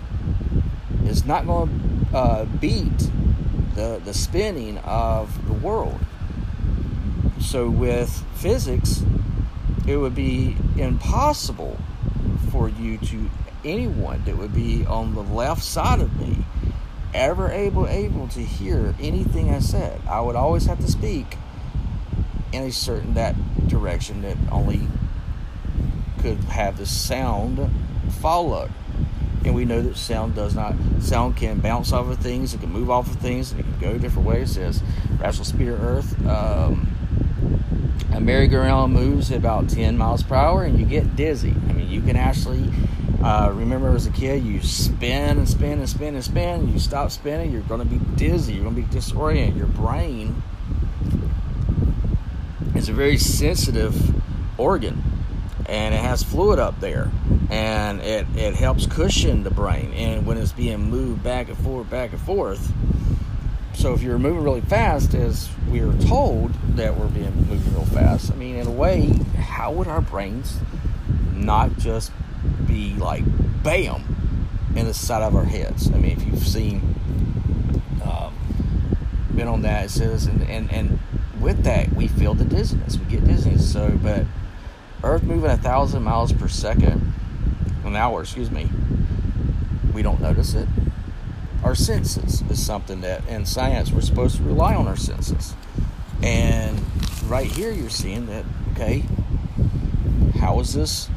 is 1.06 1.26
not 1.26 1.46
going 1.46 2.08
to 2.12 2.18
uh, 2.18 2.46
beat 2.46 3.10
the, 3.76 4.02
the 4.06 4.14
spinning 4.14 4.78
of 4.80 5.48
the 5.48 5.54
world. 5.54 6.00
So, 7.40 7.70
with 7.70 8.24
physics, 8.36 9.04
it 9.88 9.96
would 9.96 10.14
be 10.14 10.56
impossible 10.78 11.78
for 12.52 12.70
you 12.70 12.98
to, 12.98 13.30
anyone 13.64 14.24
that 14.26 14.38
would 14.38 14.54
be 14.54 14.86
on 14.86 15.16
the 15.16 15.24
left 15.24 15.64
side 15.64 16.00
of 16.02 16.20
me, 16.20 16.38
ever 17.14 17.50
able 17.50 17.88
able 17.88 18.28
to 18.28 18.42
hear 18.42 18.94
anything 19.00 19.50
I 19.50 19.60
said. 19.60 20.00
I 20.08 20.22
would 20.22 20.36
always 20.36 20.66
have 20.66 20.80
to 20.80 20.88
speak 20.88 21.38
in 22.52 22.64
a 22.64 22.72
certain 22.72 23.14
that 23.16 23.36
direction 23.68 24.22
that 24.22 24.38
only 24.52 24.82
could 26.20 26.38
have 26.46 26.78
the 26.78 26.86
sound 26.86 27.70
follow. 28.20 28.70
And 29.46 29.56
we 29.56 29.64
know 29.64 29.82
that 29.82 29.96
sound 29.96 30.36
does 30.36 30.56
not 30.56 30.76
sound 31.00 31.38
can 31.38 31.60
bounce 31.60 31.94
off 31.94 32.10
of 32.10 32.18
things, 32.20 32.54
it 32.54 32.60
can 32.60 32.72
move 32.72 32.90
off 32.90 33.10
of 33.10 33.22
things, 33.22 33.52
and 33.52 33.62
it 33.62 33.64
can 33.64 33.80
go 33.80 33.98
different 33.98 34.28
ways. 34.28 34.52
It 34.58 34.74
says 34.74 34.84
rational 35.20 35.74
of 35.74 35.84
Earth. 35.84 36.28
Um, 36.28 36.97
a 38.14 38.20
merry-go-round 38.20 38.94
moves 38.94 39.32
at 39.32 39.38
about 39.38 39.70
10 39.70 39.98
miles 39.98 40.24
per 40.24 40.36
hour, 40.36 40.64
and 40.64 40.80
you 40.80 40.86
get 40.86 41.16
dizzy. 41.16 41.54
I 41.70 41.74
mean, 41.74 41.90
you 41.90 42.02
can 42.02 42.16
actually 42.16 42.70
uh, 43.24 43.52
remember 43.54 43.94
as 43.96 44.06
a 44.06 44.12
kid, 44.12 44.44
you 44.44 44.62
spin 44.62 45.38
and 45.38 45.50
spin 45.50 45.80
and 45.80 45.90
spin 45.90 46.16
and 46.16 46.24
spin. 46.24 46.62
And 46.62 46.72
you 46.72 46.80
stop 46.80 47.12
spinning, 47.12 47.52
you're 47.52 47.62
going 47.62 47.82
to 47.82 47.86
be 47.86 48.00
dizzy. 48.16 48.54
You're 48.54 48.64
going 48.64 48.76
to 48.76 48.82
be 48.82 48.88
disoriented. 48.88 49.58
Your 49.58 49.68
brain 49.68 50.42
is 52.76 52.90
a 52.90 52.94
very 52.94 53.18
sensitive 53.18 53.96
organ, 54.60 55.02
and 55.66 55.94
it 55.94 56.02
has 56.02 56.24
fluid 56.24 56.60
up 56.60 56.80
there, 56.80 57.12
and 57.50 58.02
it, 58.02 58.28
it 58.36 58.56
helps 58.56 58.86
cushion 58.86 59.44
the 59.44 59.52
brain. 59.52 59.92
And 59.94 60.26
when 60.26 60.38
it's 60.38 60.52
being 60.52 60.90
moved 60.90 61.24
back 61.24 61.50
and 61.50 61.58
forth, 61.58 61.90
back 61.90 62.12
and 62.12 62.22
forth, 62.22 62.72
so 63.78 63.94
if 63.94 64.02
you're 64.02 64.18
moving 64.18 64.44
really 64.44 64.62
fast, 64.62 65.14
as 65.14 65.50
we 65.70 65.82
are 65.82 65.94
told 66.00 66.52
that 66.76 66.98
we're 66.98 67.08
being 67.10 67.36
moving 67.48 67.74
real 67.74 67.86
fast, 67.86 68.32
I 68.32 68.36
mean, 68.36 68.56
in 68.56 68.66
a 68.66 68.72
way, 68.72 69.12
how 69.38 69.72
would 69.72 69.88
our 69.88 70.02
brains 70.02 70.58
not 71.36 71.78
just 71.78 72.12
be 72.66 72.96
like 72.96 73.24
bam 73.64 74.04
in 74.76 74.88
the 74.88 74.96
side 74.96 75.22
of 75.22 75.36
our 75.36 75.44
heads. 75.44 75.92
I 75.92 75.98
mean, 75.98 76.12
if 76.18 76.26
you've 76.26 76.48
seen, 76.48 76.82
um, 78.04 78.34
been 79.36 79.48
on 79.48 79.62
that, 79.62 79.86
it 79.86 79.90
says, 79.90 80.26
and, 80.26 80.42
and, 80.50 80.72
and 80.72 81.00
with 81.40 81.64
that, 81.64 81.94
we 81.94 82.08
feel 82.08 82.34
the 82.34 82.46
dizziness. 82.46 82.98
We 82.98 83.06
get 83.06 83.26
dizziness. 83.26 83.72
So, 83.72 83.98
but 84.02 84.26
Earth 85.04 85.22
moving 85.22 85.52
a 85.52 85.58
thousand 85.58 86.02
miles 86.02 86.34
per 86.34 86.48
second, 86.48 87.14
an 87.86 87.96
hour, 87.96 88.22
excuse 88.22 88.50
me, 88.50 88.70
we 89.94 90.02
don't 90.02 90.20
notice 90.20 90.56
it. 90.56 90.68
Our 91.68 91.76
senses 91.76 92.44
is 92.50 92.66
something 92.66 93.02
that 93.02 93.28
in 93.28 93.46
science 93.46 93.92
we're 93.92 94.00
supposed 94.00 94.38
to 94.38 94.44
rely 94.44 94.74
on 94.74 94.88
our 94.88 94.96
senses. 94.96 95.54
And 96.24 96.82
right 97.26 97.46
here, 97.46 97.74
you're 97.74 97.90
seeing 97.90 98.28
that, 98.28 98.46
okay, 98.72 99.04
how 100.40 100.62
is 100.62 100.74
this 100.74 101.10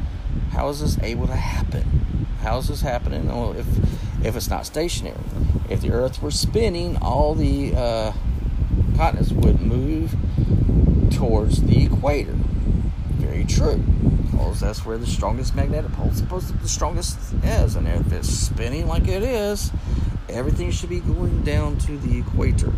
how 0.51 0.69
is 0.69 0.81
this 0.81 0.99
able 1.05 1.29
to 1.29 1.37
happen? 1.37 2.27
How 2.43 2.59
is 2.59 2.67
this 2.67 2.81
happening? 2.81 3.29
Well, 3.29 3.53
if 3.57 3.65
if 4.25 4.35
it's 4.35 4.51
not 4.51 4.67
stationary, 4.67 5.21
if 5.69 5.83
the 5.83 5.93
Earth 5.93 6.21
were 6.21 6.33
spinning, 6.33 6.97
all 6.97 7.37
the 7.37 7.73
uh, 7.77 8.13
continents 8.97 9.31
would 9.31 9.61
move 9.61 10.17
towards 11.13 11.63
the 11.63 11.85
equator. 11.85 12.35
Very 13.21 13.45
true, 13.45 13.77
because 14.33 14.59
that's 14.59 14.85
where 14.85 14.99
the 14.99 15.07
strongest 15.07 15.55
magnetic 15.55 15.93
pole 15.93 16.09
is 16.09 16.19
supposed 16.19 16.49
to 16.49 16.55
be 16.55 16.59
the 16.59 16.69
strongest 16.69 17.35
is, 17.45 17.77
and 17.77 17.87
if 17.87 18.13
it's 18.13 18.29
spinning 18.29 18.89
like 18.89 19.07
it 19.07 19.23
is, 19.23 19.71
everything 20.33 20.71
should 20.71 20.91
be 20.91 21.01
going 21.01 21.43
down 21.43 21.79
to 21.79 21.99
the 21.99 22.19
equator. 22.19 22.73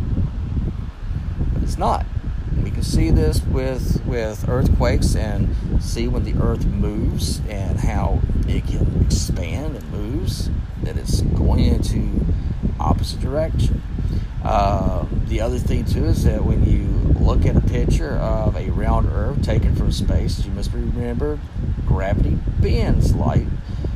But 1.53 1.63
it's 1.63 1.79
not. 1.79 2.07
We 2.63 2.71
can 2.71 2.83
see 2.83 3.11
this 3.11 3.43
with 3.43 4.05
with 4.05 4.49
earthquakes 4.49 5.17
and 5.17 5.83
see 5.83 6.07
when 6.07 6.25
the 6.25 6.35
earth 6.41 6.65
moves 6.67 7.41
and 7.49 7.81
how 7.81 8.21
it 8.47 8.67
can 8.67 9.03
expand 9.03 9.77
and 9.77 9.91
moves 9.91 10.51
that 10.83 10.97
it's 10.97 11.23
going 11.23 11.65
into 11.65 12.25
opposite 12.79 13.21
direction. 13.21 13.83
Uh, 14.45 15.07
the 15.27 15.41
other 15.41 15.59
thing 15.59 15.85
too 15.85 16.05
is 16.05 16.25
that 16.25 16.45
when 16.45 16.65
you 16.69 16.87
look 17.21 17.47
at 17.47 17.57
a 17.57 17.61
picture 17.61 18.17
of 18.17 18.57
a 18.57 18.71
round 18.71 19.07
earth 19.07 19.43
taken 19.43 19.75
from 19.75 19.93
space, 19.93 20.45
you 20.45 20.51
must 20.53 20.73
remember 20.73 21.39
gravity 21.87 22.37
bends 22.61 23.15
light. 23.15 23.47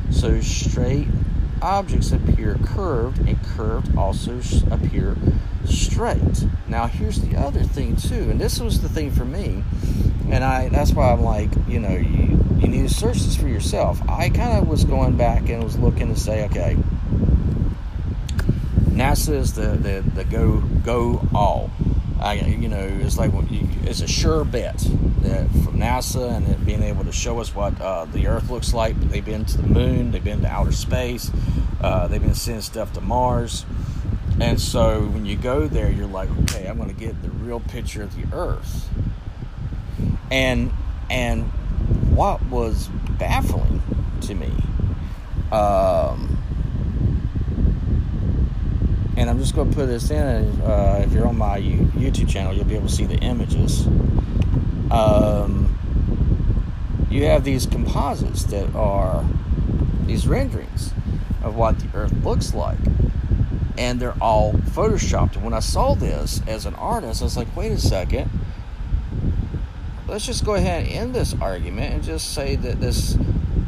So 0.09 0.39
straight 0.39 1.07
objects 1.61 2.11
appear 2.11 2.57
curved, 2.63 3.19
and 3.27 3.41
curved 3.43 3.97
also 3.97 4.39
appear 4.71 5.15
straight. 5.65 6.45
Now, 6.67 6.87
here's 6.87 7.21
the 7.21 7.35
other 7.37 7.63
thing 7.63 7.95
too, 7.95 8.29
and 8.29 8.39
this 8.39 8.59
was 8.59 8.81
the 8.81 8.89
thing 8.89 9.11
for 9.11 9.25
me, 9.25 9.63
and 10.29 10.43
I 10.43 10.69
that's 10.69 10.93
why 10.93 11.11
I'm 11.11 11.21
like, 11.21 11.49
you 11.67 11.79
know, 11.79 11.95
you 11.95 12.43
you 12.57 12.67
need 12.67 12.87
to 12.87 12.93
search 12.93 13.17
this 13.17 13.35
for 13.35 13.47
yourself. 13.47 14.01
I 14.09 14.29
kind 14.29 14.57
of 14.57 14.67
was 14.67 14.83
going 14.83 15.17
back 15.17 15.49
and 15.49 15.63
was 15.63 15.77
looking 15.77 16.13
to 16.13 16.19
say, 16.19 16.45
okay, 16.45 16.77
NASA 18.89 19.33
is 19.35 19.53
the 19.53 19.67
the, 19.67 20.03
the 20.15 20.23
go 20.23 20.59
go 20.83 21.27
all. 21.33 21.69
I, 22.19 22.33
you 22.33 22.67
know, 22.67 22.79
it's 22.79 23.17
like 23.17 23.31
it's 23.87 24.01
a 24.01 24.07
sure 24.07 24.43
bet 24.43 24.77
that 25.21 25.49
from 25.49 25.79
NASA 25.79 26.31
and 26.35 26.47
it 26.47 26.65
being 26.65 26.83
able 26.83 27.05
to 27.05 27.11
show 27.11 27.39
us 27.39 27.55
what 27.55 27.79
uh, 27.81 28.05
the 28.05 28.27
Earth 28.27 28.49
looks 28.49 28.73
like. 28.73 28.99
They've 29.09 29.23
been 29.23 29.45
to 29.45 29.57
the 29.57 29.67
moon, 29.67 30.11
they've 30.11 30.23
been 30.23 30.41
to 30.41 30.47
outer 30.47 30.71
space, 30.71 31.31
uh, 31.81 32.07
they've 32.07 32.21
been 32.21 32.35
sending 32.35 32.61
stuff 32.61 32.93
to 32.93 33.01
Mars, 33.01 33.65
and 34.39 34.59
so 34.59 35.05
when 35.05 35.25
you 35.25 35.35
go 35.35 35.67
there, 35.67 35.89
you're 35.89 36.07
like, 36.07 36.29
okay, 36.43 36.67
I'm 36.67 36.77
going 36.77 36.93
to 36.93 36.99
get 36.99 37.21
the 37.23 37.29
real 37.29 37.59
picture 37.59 38.03
of 38.03 38.15
the 38.15 38.35
Earth. 38.35 38.89
And 40.29 40.71
and 41.09 41.45
what 42.13 42.43
was 42.47 42.89
baffling 43.17 43.81
to 44.21 44.35
me. 44.35 44.51
Um, 45.51 46.36
and 49.17 49.31
I'm 49.31 49.39
just 49.39 49.55
going 49.55 49.69
to 49.69 49.75
put 49.75 49.87
this 49.87 50.11
in. 50.11 50.61
Uh, 50.61 51.01
if 51.03 51.11
you're 51.11 51.27
on 51.27 51.37
my 51.37 51.59
YouTube 51.59 52.29
channel, 52.29 52.53
you'll 52.53 52.65
be 52.65 52.75
able 52.75 52.87
to 52.87 52.93
see 52.93 53.05
the 53.05 53.17
images. 53.17 53.87
Um, 54.91 55.73
you 57.09 57.25
have 57.25 57.43
these 57.43 57.65
composites 57.65 58.43
that 58.45 58.73
are 58.75 59.25
these 60.05 60.27
renderings 60.27 60.93
of 61.43 61.55
what 61.55 61.79
the 61.79 61.97
Earth 61.97 62.13
looks 62.23 62.53
like, 62.53 62.77
and 63.75 63.99
they're 63.99 64.15
all 64.21 64.53
photoshopped. 64.53 65.33
And 65.35 65.43
when 65.43 65.53
I 65.53 65.61
saw 65.61 65.95
this 65.95 66.41
as 66.45 66.67
an 66.67 66.75
artist, 66.75 67.23
I 67.23 67.25
was 67.25 67.35
like, 67.37 67.53
wait 67.55 67.71
a 67.71 67.79
second. 67.79 68.29
Let's 70.07 70.27
just 70.27 70.45
go 70.45 70.53
ahead 70.53 70.83
and 70.83 70.91
end 70.91 71.15
this 71.15 71.33
argument 71.41 71.93
and 71.93 72.03
just 72.03 72.33
say 72.33 72.55
that 72.55 72.79
this 72.79 73.17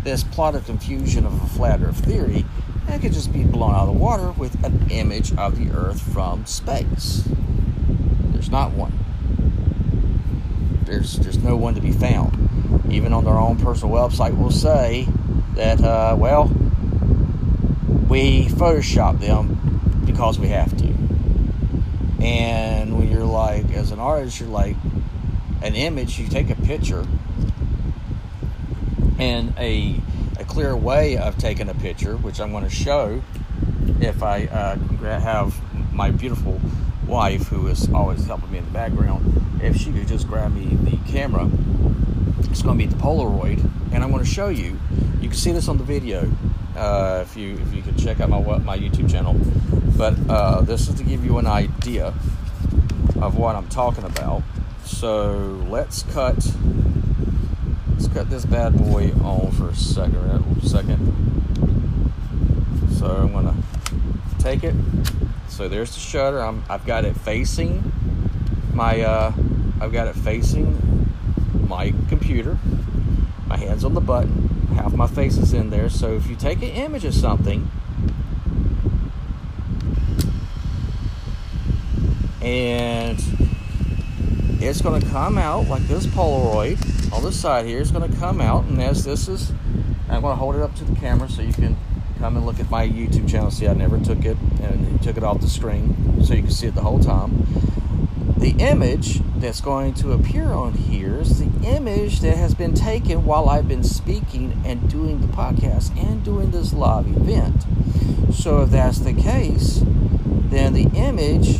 this 0.03 0.23
plot 0.23 0.55
of 0.55 0.65
confusion 0.65 1.25
of 1.25 1.43
a 1.43 1.47
flat 1.47 1.81
Earth 1.81 2.05
theory 2.05 2.45
it 2.93 3.01
could 3.01 3.13
just 3.13 3.31
be 3.31 3.43
blown 3.43 3.73
out 3.73 3.87
of 3.87 3.93
the 3.93 3.99
water 3.99 4.31
with 4.31 4.63
an 4.63 4.87
image 4.89 5.35
of 5.37 5.57
the 5.57 5.71
Earth 5.75 6.01
from 6.13 6.45
space. 6.45 7.27
There's 8.31 8.49
not 8.49 8.71
one. 8.71 8.97
There's 10.83 11.17
there's 11.17 11.37
no 11.37 11.55
one 11.55 11.75
to 11.75 11.81
be 11.81 11.91
found. 11.91 12.85
Even 12.91 13.13
on 13.13 13.25
their 13.25 13.37
own 13.37 13.57
personal 13.57 13.93
website 13.93 14.37
will 14.37 14.51
say 14.51 15.07
that 15.55 15.81
uh, 15.81 16.15
well 16.17 16.45
we 18.09 18.47
Photoshop 18.47 19.19
them 19.19 20.01
because 20.05 20.39
we 20.39 20.47
have 20.47 20.75
to. 20.77 20.87
And 22.21 22.97
when 22.97 23.09
you're 23.09 23.23
like 23.23 23.71
as 23.71 23.91
an 23.91 23.99
artist, 23.99 24.39
you're 24.39 24.49
like 24.49 24.75
an 25.61 25.75
image, 25.75 26.19
you 26.19 26.27
take 26.27 26.49
a 26.49 26.55
picture 26.55 27.05
and 29.19 29.53
a 29.57 30.01
clear 30.49 30.75
way 30.75 31.15
of 31.15 31.37
taking 31.37 31.69
a 31.69 31.75
picture, 31.75 32.17
which 32.17 32.41
I'm 32.41 32.51
going 32.51 32.63
to 32.63 32.69
show 32.69 33.21
if 34.01 34.23
I 34.23 34.45
uh, 34.45 34.75
have 35.19 35.53
my 35.93 36.09
beautiful 36.09 36.59
wife, 37.05 37.47
who 37.47 37.67
is 37.67 37.91
always 37.93 38.25
helping 38.25 38.51
me 38.51 38.57
in 38.57 38.65
the 38.65 38.71
background, 38.71 39.61
if 39.61 39.77
she 39.77 39.91
could 39.91 40.07
just 40.07 40.27
grab 40.27 40.53
me 40.53 40.65
the 40.89 40.97
camera. 41.11 41.49
It's 42.49 42.63
going 42.63 42.79
to 42.79 42.85
be 42.85 42.87
the 42.87 42.97
Polaroid, 42.97 43.63
and 43.93 44.03
I'm 44.03 44.11
going 44.11 44.23
to 44.23 44.29
show 44.29 44.49
you. 44.49 44.79
You 45.21 45.29
can 45.29 45.37
see 45.37 45.51
this 45.51 45.67
on 45.67 45.77
the 45.77 45.83
video 45.83 46.29
uh, 46.75 47.19
if 47.21 47.37
you 47.37 47.59
if 47.59 47.73
you 47.73 47.83
can 47.83 47.95
check 47.95 48.19
out 48.19 48.29
my 48.29 48.39
my 48.57 48.77
YouTube 48.77 49.09
channel. 49.09 49.35
But 49.97 50.15
uh, 50.27 50.61
this 50.61 50.87
is 50.87 50.95
to 50.95 51.03
give 51.03 51.23
you 51.23 51.37
an 51.37 51.45
idea 51.45 52.07
of 53.21 53.37
what 53.37 53.55
I'm 53.55 53.67
talking 53.67 54.03
about. 54.03 54.41
So 54.83 55.63
let's 55.69 56.03
cut 56.03 56.37
Let's 57.99 58.13
cut 58.13 58.29
this 58.29 58.45
bad 58.45 58.77
boy 58.77 59.11
on 59.25 59.51
for 59.51 59.67
a 59.67 59.75
second. 59.75 60.61
Second. 60.63 62.13
So 62.93 63.07
I'm 63.07 63.33
gonna 63.33 63.53
take 64.37 64.63
it. 64.63 64.73
So 65.49 65.67
there's 65.67 65.93
the 65.93 65.99
shutter. 65.99 66.39
I'm, 66.39 66.63
I've 66.69 66.85
got 66.85 67.03
it 67.03 67.13
facing 67.17 67.91
my. 68.73 69.01
Uh, 69.01 69.33
I've 69.81 69.91
got 69.91 70.07
it 70.07 70.15
facing 70.15 71.11
my 71.67 71.93
computer. 72.07 72.57
My 73.47 73.57
hands 73.57 73.83
on 73.83 73.93
the 73.95 73.99
button. 73.99 74.47
Half 74.75 74.93
my 74.93 75.07
face 75.07 75.35
is 75.35 75.51
in 75.51 75.69
there. 75.69 75.89
So 75.89 76.15
if 76.15 76.27
you 76.27 76.37
take 76.37 76.59
an 76.59 76.69
image 76.69 77.03
of 77.03 77.13
something 77.13 77.69
and 82.41 83.21
it's 84.61 84.81
going 84.81 85.01
to 85.01 85.07
come 85.09 85.37
out 85.37 85.67
like 85.67 85.85
this 85.89 86.05
Polaroid 86.05 86.88
on 87.11 87.23
the 87.23 87.31
side 87.31 87.65
here 87.65 87.79
is 87.79 87.91
going 87.91 88.09
to 88.09 88.17
come 88.17 88.39
out 88.39 88.65
and 88.65 88.81
as 88.81 89.03
this 89.03 89.27
is 89.27 89.51
I'm 90.09 90.21
going 90.21 90.33
to 90.33 90.39
hold 90.39 90.55
it 90.55 90.61
up 90.61 90.75
to 90.75 90.83
the 90.83 90.99
camera 90.99 91.29
so 91.29 91.41
you 91.41 91.53
can 91.53 91.77
come 92.19 92.35
and 92.35 92.45
look 92.45 92.59
at 92.59 92.69
my 92.69 92.87
YouTube 92.87 93.29
channel. 93.29 93.51
See 93.51 93.67
I 93.67 93.73
never 93.73 93.99
took 93.99 94.25
it 94.25 94.37
and 94.61 95.01
took 95.01 95.17
it 95.17 95.23
off 95.23 95.41
the 95.41 95.47
screen 95.47 96.23
so 96.23 96.33
you 96.33 96.41
can 96.41 96.51
see 96.51 96.67
it 96.67 96.75
the 96.75 96.81
whole 96.81 96.99
time. 96.99 97.45
The 98.37 98.51
image 98.59 99.21
that's 99.37 99.61
going 99.61 99.93
to 99.95 100.13
appear 100.13 100.51
on 100.51 100.73
here 100.73 101.19
is 101.19 101.39
the 101.39 101.67
image 101.67 102.21
that 102.21 102.37
has 102.37 102.53
been 102.53 102.73
taken 102.73 103.25
while 103.25 103.49
I've 103.49 103.67
been 103.67 103.83
speaking 103.83 104.61
and 104.65 104.89
doing 104.89 105.21
the 105.21 105.27
podcast 105.27 105.95
and 105.97 106.23
doing 106.23 106.51
this 106.51 106.73
live 106.73 107.07
event. 107.07 107.65
So 108.33 108.61
if 108.61 108.69
that's 108.69 108.99
the 108.99 109.13
case 109.13 109.83
then 110.49 110.73
the 110.73 110.89
image 110.95 111.59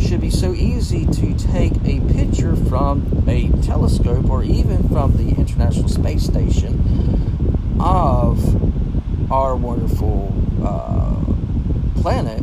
should 0.00 0.20
be 0.20 0.30
so 0.30 0.52
easy 0.54 1.06
to 1.06 1.34
take 1.36 1.72
a 1.84 2.00
picture 2.12 2.56
from 2.56 3.24
a 3.28 3.48
telescope 3.62 4.28
or 4.30 4.42
even 4.42 4.88
from 4.88 5.16
the 5.16 5.34
International 5.36 5.88
Space 5.88 6.24
Station 6.24 7.76
of 7.80 9.30
our 9.32 9.56
wonderful 9.56 10.34
uh, 10.64 12.00
planet 12.00 12.42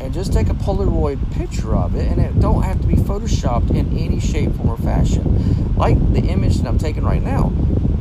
and 0.00 0.14
just 0.14 0.32
take 0.32 0.48
a 0.48 0.54
Polaroid 0.54 1.32
picture 1.32 1.76
of 1.76 1.94
it, 1.94 2.10
and 2.10 2.20
it 2.20 2.40
don't 2.40 2.62
have 2.62 2.80
to 2.80 2.86
be 2.86 2.94
photoshopped 2.94 3.70
in 3.70 3.98
any 3.98 4.18
shape, 4.18 4.52
form, 4.54 4.70
or 4.70 4.76
fashion. 4.78 5.74
Like 5.76 5.98
the 6.12 6.20
image 6.20 6.58
that 6.58 6.66
I'm 6.66 6.78
taking 6.78 7.04
right 7.04 7.22
now 7.22 7.52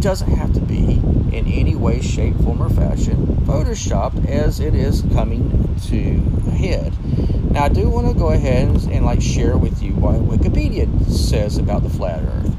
doesn't 0.02 0.32
have 0.32 0.54
to 0.54 0.62
be 0.62 0.94
in 1.36 1.46
any 1.48 1.76
way, 1.76 2.02
shape, 2.02 2.36
form, 2.38 2.62
or 2.62 2.70
fashion 2.70 3.26
photoshopped 3.46 4.28
as 4.28 4.60
it 4.60 4.76
is 4.76 5.04
coming 5.14 5.76
to 5.88 6.20
head. 6.52 6.94
Now, 7.52 7.64
I 7.64 7.70
do 7.70 7.90
want 7.90 8.08
to 8.08 8.14
go 8.14 8.30
ahead 8.30 8.68
and, 8.68 8.92
and, 8.92 9.06
like 9.06 9.22
share 9.22 9.58
with 9.58 9.82
you 9.82 9.94
what 9.94 10.16
Wikipedia 10.16 10.88
says 11.10 11.58
about 11.58 11.84
the 11.84 11.90
flat 11.90 12.22
Earth. 12.24 12.56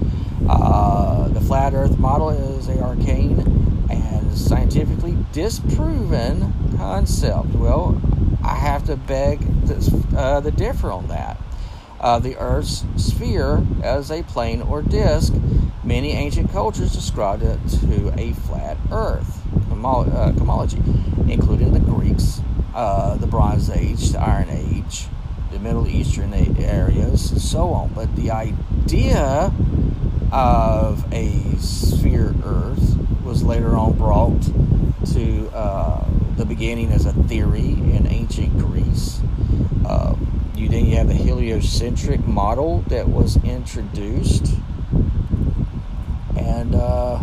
Uh, 0.49 1.29
the 1.29 1.41
flat 1.41 1.75
Earth 1.75 1.99
model 1.99 2.31
is 2.31 2.69
a 2.69 2.81
arcane 2.81 3.39
and 3.89 4.37
scientifically 4.37 5.17
disproven 5.33 6.53
concept. 6.77 7.55
Well, 7.55 8.01
I 8.43 8.57
have 8.57 8.85
to 8.87 8.97
beg 8.97 9.41
this, 9.67 9.91
uh, 10.17 10.41
the 10.41 10.51
differ 10.51 10.91
on 10.91 11.07
that. 11.09 11.41
Uh, 12.01 12.19
the 12.19 12.37
Earth's 12.39 12.85
sphere 12.97 13.65
as 13.83 14.11
a 14.11 14.23
plane 14.25 14.63
or 14.63 14.83
disk. 14.83 15.35
Many 15.91 16.13
ancient 16.13 16.53
cultures 16.53 16.93
described 16.93 17.43
it 17.43 17.59
to 17.81 18.15
a 18.17 18.33
flat 18.33 18.77
Earth 18.93 19.43
uh, 19.85 20.33
cosmology, 20.39 20.81
including 21.27 21.73
the 21.73 21.81
Greeks, 21.81 22.41
uh, 22.77 23.17
the 23.17 23.27
Bronze 23.27 23.69
Age, 23.69 24.11
the 24.11 24.21
Iron 24.21 24.51
Age, 24.51 25.09
the 25.51 25.59
Middle 25.59 25.89
Eastern 25.89 26.33
areas, 26.33 27.33
and 27.33 27.41
so 27.41 27.71
on. 27.71 27.93
But 27.93 28.15
the 28.15 28.31
idea 28.31 29.53
of 30.31 31.13
a 31.13 31.57
sphere 31.59 32.37
Earth 32.45 32.97
was 33.25 33.43
later 33.43 33.77
on 33.77 33.99
brought 33.99 34.43
to 35.13 35.49
uh, 35.53 36.09
the 36.37 36.45
beginning 36.45 36.93
as 36.93 37.05
a 37.05 37.13
theory 37.25 37.73
in 37.73 38.07
ancient 38.07 38.57
Greece. 38.59 39.19
Um, 39.89 40.53
you 40.55 40.69
then 40.69 40.87
you 40.87 40.95
have 40.99 41.09
the 41.09 41.15
heliocentric 41.15 42.25
model 42.29 42.83
that 42.83 43.09
was 43.09 43.43
introduced, 43.43 44.55
and 46.41 46.75
uh, 46.75 47.23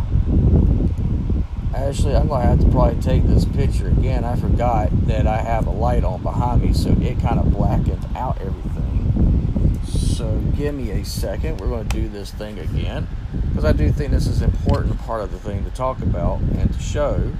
Actually, 1.78 2.16
I'm 2.16 2.28
going 2.28 2.42
to 2.42 2.48
have 2.48 2.60
to 2.60 2.70
probably 2.70 3.00
take 3.02 3.24
this 3.28 3.46
picture 3.46 3.88
again. 3.88 4.24
I 4.24 4.36
forgot 4.36 4.90
that 5.06 5.28
I 5.28 5.38
have 5.38 5.68
a 5.68 5.72
light 5.72 6.04
on 6.04 6.24
behind 6.24 6.64
me, 6.64 6.74
so 6.74 6.90
it 6.90 7.20
kind 7.20 7.40
of 7.40 7.52
blackens 7.52 8.04
out 8.16 8.42
everything. 8.42 9.80
So 9.86 10.38
give 10.58 10.74
me 10.74 10.90
a 10.92 11.06
second. 11.06 11.60
We're 11.60 11.68
going 11.68 11.88
to 11.88 11.96
do 11.96 12.10
this 12.10 12.32
thing 12.32 12.58
again 12.60 13.08
because 13.50 13.64
I 13.64 13.74
do 13.74 13.92
think 13.92 14.12
this 14.12 14.26
is 14.26 14.42
an 14.42 14.50
important 14.50 14.98
part 15.00 15.22
of 15.22 15.32
the 15.32 15.38
thing 15.38 15.64
to 15.66 15.70
talk 15.70 16.02
about 16.02 16.40
and 16.40 16.74
to 16.74 16.80
show. 16.80 17.32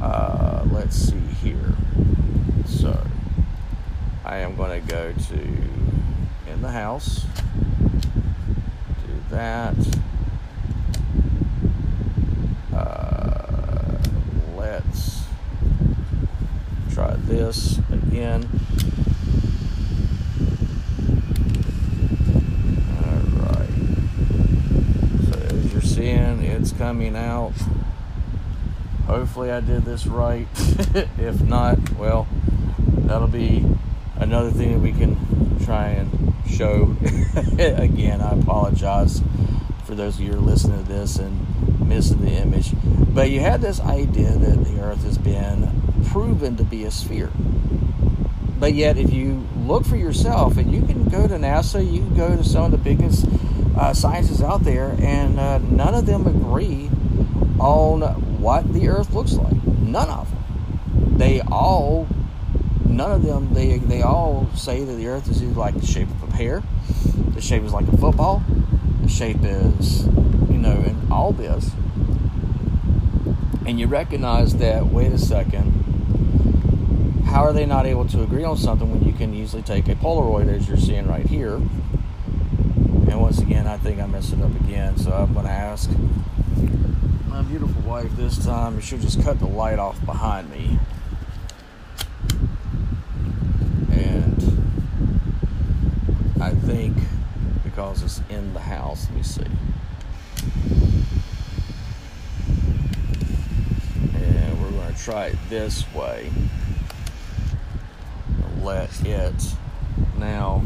Uh, 0.00 0.66
let's 0.72 0.96
see 0.96 1.20
here. 1.42 1.74
So 2.66 3.06
I 4.24 4.38
am 4.38 4.56
going 4.56 4.80
to 4.80 4.88
go 4.88 5.12
to 5.12 5.40
in 6.50 6.62
the 6.62 6.70
house, 6.70 7.26
do 9.06 9.12
that. 9.30 9.76
This 17.28 17.78
again. 17.92 18.48
Alright. 23.04 23.68
So 25.30 25.38
as 25.38 25.72
you're 25.72 25.82
seeing, 25.82 26.42
it's 26.42 26.72
coming 26.72 27.14
out. 27.14 27.52
Hopefully 29.06 29.50
I 29.50 29.60
did 29.60 29.84
this 29.84 30.06
right. 30.06 30.48
if 31.18 31.42
not, 31.42 31.78
well, 31.92 32.26
that'll 32.88 33.28
be 33.28 33.64
another 34.16 34.50
thing 34.50 34.72
that 34.72 34.80
we 34.80 34.92
can 34.92 35.64
try 35.64 35.88
and 35.88 36.32
show. 36.48 36.96
Again, 37.58 38.22
I 38.22 38.38
apologize 38.38 39.22
for 39.84 39.94
those 39.94 40.16
of 40.16 40.22
you 40.22 40.32
who 40.32 40.38
are 40.38 40.40
listening 40.40 40.82
to 40.82 40.88
this 40.90 41.18
and 41.18 41.86
missing 41.86 42.22
the 42.22 42.32
image. 42.32 42.72
But 43.14 43.30
you 43.30 43.40
had 43.40 43.60
this 43.60 43.80
idea 43.80 44.30
that 44.30 44.64
the 44.64 44.80
Earth 44.80 45.02
has 45.04 45.18
been 45.18 45.87
proven 46.06 46.56
to 46.56 46.64
be 46.64 46.84
a 46.84 46.90
sphere. 46.90 47.30
But 48.58 48.74
yet, 48.74 48.96
if 48.96 49.12
you 49.12 49.46
look 49.56 49.84
for 49.84 49.96
yourself, 49.96 50.56
and 50.56 50.72
you 50.72 50.82
can 50.82 51.04
go 51.04 51.28
to 51.28 51.34
NASA, 51.34 51.84
you 51.84 52.00
can 52.00 52.16
go 52.16 52.36
to 52.36 52.44
some 52.44 52.64
of 52.64 52.70
the 52.72 52.78
biggest 52.78 53.26
uh, 53.76 53.94
scientists 53.94 54.42
out 54.42 54.64
there, 54.64 54.96
and 55.00 55.38
uh, 55.38 55.58
none 55.58 55.94
of 55.94 56.06
them 56.06 56.26
agree 56.26 56.90
on 57.60 58.00
what 58.40 58.72
the 58.72 58.88
Earth 58.88 59.12
looks 59.12 59.34
like. 59.34 59.62
None 59.64 60.08
of 60.08 60.28
them. 60.30 61.18
They 61.18 61.40
all, 61.40 62.08
none 62.84 63.12
of 63.12 63.22
them, 63.22 63.54
they 63.54 63.78
they 63.78 64.02
all 64.02 64.48
say 64.54 64.82
that 64.84 64.92
the 64.94 65.06
Earth 65.06 65.28
is 65.30 65.42
like 65.56 65.74
the 65.74 65.86
shape 65.86 66.08
of 66.08 66.22
a 66.24 66.26
pear, 66.32 66.62
the 67.34 67.40
shape 67.40 67.62
is 67.62 67.72
like 67.72 67.86
a 67.88 67.96
football, 67.96 68.42
the 69.02 69.08
shape 69.08 69.38
is, 69.42 70.06
you 70.06 70.58
know, 70.58 70.72
and 70.72 71.12
all 71.12 71.32
this. 71.32 71.70
And 73.66 73.78
you 73.78 73.86
recognize 73.86 74.56
that, 74.56 74.86
wait 74.86 75.12
a 75.12 75.18
second, 75.18 75.77
how 77.28 77.44
are 77.44 77.52
they 77.52 77.66
not 77.66 77.84
able 77.84 78.06
to 78.08 78.22
agree 78.22 78.42
on 78.42 78.56
something 78.56 78.90
when 78.90 79.04
you 79.04 79.12
can 79.12 79.34
easily 79.34 79.62
take 79.62 79.86
a 79.88 79.94
Polaroid 79.94 80.48
as 80.48 80.66
you're 80.66 80.78
seeing 80.78 81.06
right 81.06 81.26
here? 81.26 81.56
And 81.56 83.20
once 83.20 83.38
again, 83.38 83.66
I 83.66 83.76
think 83.76 84.00
I 84.00 84.06
messed 84.06 84.32
it 84.32 84.40
up 84.40 84.54
again, 84.62 84.96
so 84.96 85.12
I'm 85.12 85.34
going 85.34 85.44
to 85.44 85.52
ask 85.52 85.90
my 87.38 87.42
beautiful 87.42 87.82
wife 87.82 88.10
this 88.16 88.44
time, 88.44 88.80
she'll 88.80 88.98
just 88.98 89.22
cut 89.22 89.38
the 89.38 89.46
light 89.46 89.78
off 89.78 90.04
behind 90.04 90.50
me. 90.50 90.78
And 93.92 94.42
I 96.40 96.50
think 96.50 96.96
because 97.62 98.02
it's 98.02 98.20
in 98.30 98.54
the 98.54 98.60
house, 98.60 99.06
let 99.08 99.16
me 99.16 99.22
see. 99.22 99.44
And 104.14 104.62
we're 104.62 104.70
going 104.70 104.92
to 104.92 105.00
try 105.00 105.26
it 105.26 105.36
this 105.48 105.84
way. 105.94 106.32
Let 108.68 109.06
it 109.06 109.54
now 110.18 110.62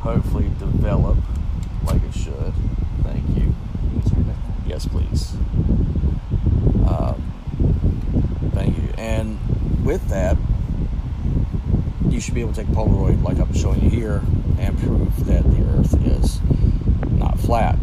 hopefully 0.00 0.50
develop 0.58 1.18
like 1.84 2.02
it 2.02 2.12
should. 2.12 2.52
Thank 3.04 3.28
you. 3.38 3.54
Yes, 4.66 4.88
please. 4.88 5.34
Um, 6.84 7.22
thank 8.54 8.76
you. 8.76 8.88
And 8.98 9.38
with 9.86 10.08
that, 10.08 10.36
you 12.08 12.20
should 12.20 12.34
be 12.34 12.40
able 12.40 12.54
to 12.54 12.64
take 12.64 12.74
Polaroid, 12.74 13.22
like 13.22 13.38
I'm 13.38 13.54
showing 13.54 13.84
you 13.84 13.90
here, 13.90 14.20
and 14.58 14.76
prove 14.76 15.24
that 15.26 15.44
the 15.44 15.62
Earth 15.62 15.94
is 16.08 16.40
not 17.12 17.38
flat. 17.38 17.78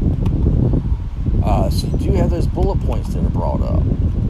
Uh, 1.45 1.69
so 1.69 1.87
you 1.99 2.11
have 2.11 2.29
those 2.29 2.45
bullet 2.45 2.81
points 2.81 3.13
that 3.13 3.23
are 3.23 3.29
brought 3.29 3.61
up. 3.61 3.83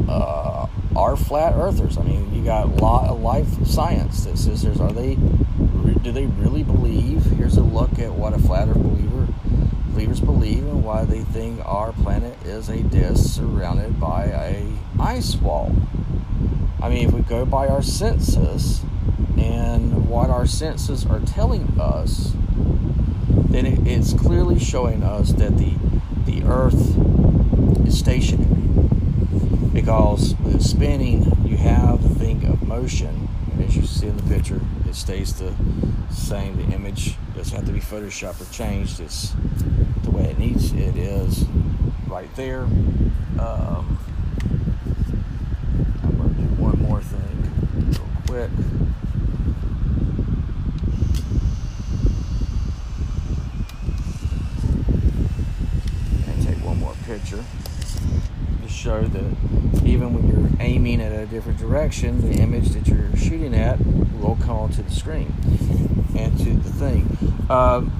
Uh, 0.07 0.67
are 0.95 1.15
flat 1.15 1.53
earthers? 1.53 1.97
I 1.97 2.03
mean, 2.03 2.33
you 2.33 2.43
got 2.43 2.65
a 2.65 2.67
lot 2.67 3.09
of 3.09 3.19
life 3.21 3.65
science 3.65 4.25
that 4.25 4.37
says 4.37 4.63
there's 4.63 4.79
are 4.79 4.91
they 4.91 5.15
do 5.15 6.11
they 6.11 6.25
really 6.25 6.63
believe? 6.63 7.23
Here's 7.23 7.57
a 7.57 7.63
look 7.63 7.99
at 7.99 8.11
what 8.11 8.33
a 8.33 8.39
flat 8.39 8.67
earth 8.67 8.77
believer 8.77 9.27
believers 9.95 10.19
believe 10.19 10.65
and 10.65 10.83
why 10.83 11.05
they 11.05 11.21
think 11.21 11.65
our 11.65 11.93
planet 11.93 12.37
is 12.45 12.67
a 12.67 12.83
disk 12.83 13.33
surrounded 13.33 13.97
by 13.97 14.25
a 14.25 14.67
ice 14.99 15.35
wall. 15.37 15.73
I 16.81 16.89
mean, 16.89 17.07
if 17.07 17.13
we 17.13 17.21
go 17.21 17.45
by 17.45 17.69
our 17.69 17.81
senses 17.81 18.81
and 19.37 20.09
what 20.09 20.29
our 20.29 20.45
senses 20.45 21.05
are 21.05 21.21
telling 21.21 21.79
us, 21.79 22.33
then 23.49 23.65
it, 23.65 23.87
it's 23.87 24.13
clearly 24.13 24.59
showing 24.59 25.01
us 25.01 25.31
that 25.33 25.57
the 25.57 25.73
the 26.25 26.43
Earth 26.43 26.97
is 27.87 27.97
stationary. 27.97 28.54
Because 29.85 30.33
with 30.37 30.63
spinning, 30.63 31.31
you 31.45 31.57
have 31.57 32.01
the 32.01 32.09
thing 32.15 32.43
of 32.47 32.63
motion, 32.63 33.29
and 33.51 33.63
as 33.63 33.77
you 33.77 33.85
see 33.85 34.07
in 34.07 34.17
the 34.17 34.23
picture, 34.23 34.59
it 34.89 34.95
stays 34.95 35.37
the 35.37 35.53
same. 36.09 36.57
The 36.57 36.73
image 36.73 37.15
doesn't 37.35 37.55
have 37.55 37.67
to 37.67 37.71
be 37.71 37.81
photoshopped 37.81 38.41
or 38.41 38.51
changed. 38.51 38.99
It's 38.99 39.35
the 40.01 40.09
way 40.09 40.23
it 40.23 40.39
needs. 40.39 40.73
It 40.73 40.97
is 40.97 41.45
right 42.07 42.35
there. 42.35 42.63
Um, 43.37 43.99
I'm 46.01 46.17
going 46.17 46.33
to 46.33 46.41
do 46.41 46.47
one 46.59 46.79
more 46.81 47.03
thing 47.03 47.51
real 47.91 48.07
quick. 48.25 48.49
And 56.27 56.43
take 56.43 56.65
one 56.65 56.79
more 56.79 56.95
picture 57.05 57.45
to 58.63 58.67
show 58.67 59.03
that 59.03 59.64
even 59.95 60.13
when 60.13 60.27
you're 60.27 60.49
aiming 60.59 60.99
at 60.99 61.13
a 61.13 61.25
different 61.25 61.57
direction, 61.57 62.19
the 62.29 62.41
image 62.41 62.69
that 62.71 62.85
you're 62.85 63.15
shooting 63.15 63.55
at 63.55 63.79
will 64.19 64.37
come 64.41 64.69
to 64.69 64.83
the 64.83 64.91
screen 64.91 65.33
and 66.17 66.37
to 66.37 66.53
the 66.53 66.69
thing. 66.69 67.17
Um, 67.49 67.93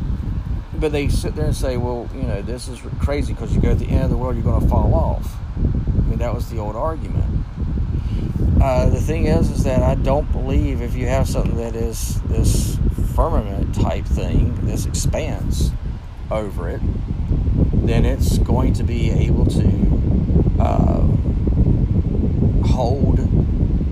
but 0.78 0.92
they 0.92 1.08
sit 1.08 1.38
there 1.38 1.46
and 1.46 1.56
say, 1.56 1.78
well, 1.78 2.10
you 2.14 2.24
know, 2.24 2.42
this 2.42 2.68
is 2.68 2.82
crazy 3.00 3.32
because 3.32 3.56
you 3.56 3.62
go 3.62 3.70
to 3.70 3.76
the 3.76 3.88
end 3.88 4.04
of 4.04 4.10
the 4.10 4.18
world, 4.18 4.36
you're 4.36 4.44
going 4.44 4.62
to 4.62 4.68
fall 4.68 4.94
off. 4.94 5.38
I 5.58 6.02
mean, 6.02 6.20
that 6.20 6.36
was 6.36 6.50
the 6.50 6.58
old 6.58 6.76
argument. 6.76 7.46
Uh, 8.62 8.90
the 8.90 9.00
thing 9.00 9.28
is, 9.28 9.50
is 9.50 9.64
that 9.64 9.82
I 9.82 9.96
don't 9.96 10.30
believe 10.34 10.82
if 10.82 10.96
you 10.96 11.08
have 11.08 11.30
something 11.30 11.56
that 11.56 11.78
is 11.78 12.22
this 12.24 12.78
firmament 13.16 13.74
type 13.74 14.06
thing, 14.06 14.54
this 14.66 14.86
expands 14.86 15.72
over 16.30 16.68
it, 16.68 16.82
then 17.86 18.04
it's 18.04 18.38
going 18.40 18.74
to 18.74 18.84
be 18.84 19.12
able 19.12 19.46
to 19.46 20.56
uh, 20.60 21.08
hold 22.76 23.16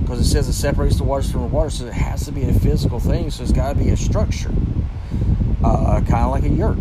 because 0.01 0.19
it 0.19 0.25
says 0.25 0.47
it 0.47 0.53
separates 0.53 0.97
the 0.97 1.03
waters 1.03 1.31
from 1.31 1.41
the 1.41 1.47
water, 1.47 1.69
so 1.69 1.85
it 1.85 1.93
has 1.93 2.25
to 2.25 2.31
be 2.31 2.43
a 2.43 2.53
physical 2.53 2.99
thing. 2.99 3.31
So 3.31 3.43
it's 3.43 3.51
got 3.51 3.73
to 3.73 3.79
be 3.83 3.89
a 3.89 3.97
structure, 3.97 4.51
uh, 5.63 6.01
kind 6.01 6.25
of 6.25 6.31
like 6.31 6.43
a 6.43 6.49
yurt 6.49 6.77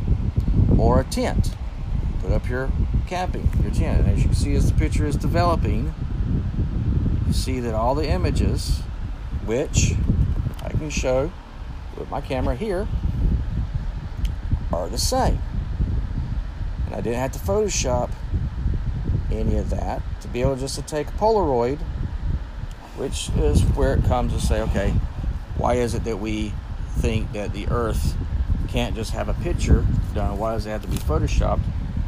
or 0.79 1.01
a 1.01 1.05
tent. 1.05 1.55
Put 2.21 2.33
up 2.33 2.49
your 2.49 2.71
camping, 3.07 3.49
your 3.63 3.73
tent, 3.73 4.01
and 4.01 4.11
as 4.11 4.19
you 4.19 4.25
can 4.25 4.35
see, 4.35 4.55
as 4.55 4.71
the 4.71 4.79
picture 4.79 5.07
is 5.07 5.17
developing, 5.17 5.95
you 7.27 7.33
see 7.33 7.61
that 7.61 7.75
all 7.75 7.95
the 7.95 8.09
images, 8.09 8.81
which 9.45 9.95
I 10.63 10.71
can 10.71 10.91
show 10.91 11.33
with 11.97 12.11
my 12.11 12.21
camera 12.21 12.57
here, 12.57 12.89
are 14.73 14.89
the 14.89 14.99
same. 14.99 15.39
And 16.87 16.95
I 16.95 17.01
didn't 17.01 17.19
have 17.19 17.33
to 17.33 17.39
Photoshop 17.39 18.11
any 19.31 19.57
of 19.57 19.71
that 19.71 20.03
to 20.21 20.29
be 20.29 20.41
able 20.41 20.57
just 20.57 20.75
to 20.77 20.83
take 20.83 21.09
a 21.09 21.13
Polaroid, 21.13 21.79
which 22.97 23.31
is 23.37 23.63
where 23.63 23.95
it 23.95 24.05
comes 24.05 24.33
to 24.33 24.41
say, 24.41 24.61
okay, 24.63 24.91
why 25.57 25.75
is 25.75 25.95
it 25.95 26.05
that 26.05 26.19
we 26.19 26.53
think 26.97 27.33
that 27.33 27.53
the 27.53 27.69
Earth 27.69 28.17
can't 28.69 28.95
just 28.95 29.13
have 29.13 29.29
a 29.29 29.35
picture 29.35 29.85
done? 30.15 30.39
Why 30.39 30.53
does 30.53 30.67
it 30.67 30.71
have 30.71 30.83
to 30.83 30.89
be 30.89 30.97
photoshopped? 30.97 31.63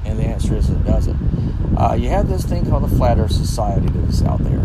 And 0.05 0.19
the 0.19 0.25
answer 0.25 0.55
is 0.55 0.69
it 0.69 0.85
doesn't. 0.85 1.77
Uh, 1.77 1.95
you 1.95 2.09
have 2.11 2.29
this 2.29 2.45
thing 2.45 2.69
called 2.69 2.85
the 2.85 2.97
Flat 2.97 3.19
Earth 3.19 3.33
Society 3.33 3.87
that 3.89 4.09
is 4.09 4.23
out 4.23 4.43
there. 4.45 4.61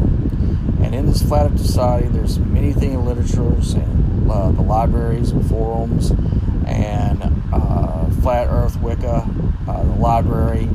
And 0.83 0.93
in 0.93 1.05
this 1.05 1.21
Flat 1.21 1.51
Earth 1.51 1.59
Society, 1.59 2.07
there's 2.07 2.39
many 2.39 2.73
things 2.73 2.93
in 2.93 3.05
literatures 3.05 3.73
and 3.73 4.29
uh, 4.29 4.51
the 4.51 4.61
libraries 4.61 5.31
and 5.31 5.47
forums 5.47 6.11
and 6.67 7.23
uh, 7.51 8.09
Flat 8.21 8.47
Earth 8.47 8.79
Wiki, 8.79 9.07
uh, 9.07 9.23
the 9.65 9.95
library 9.99 10.69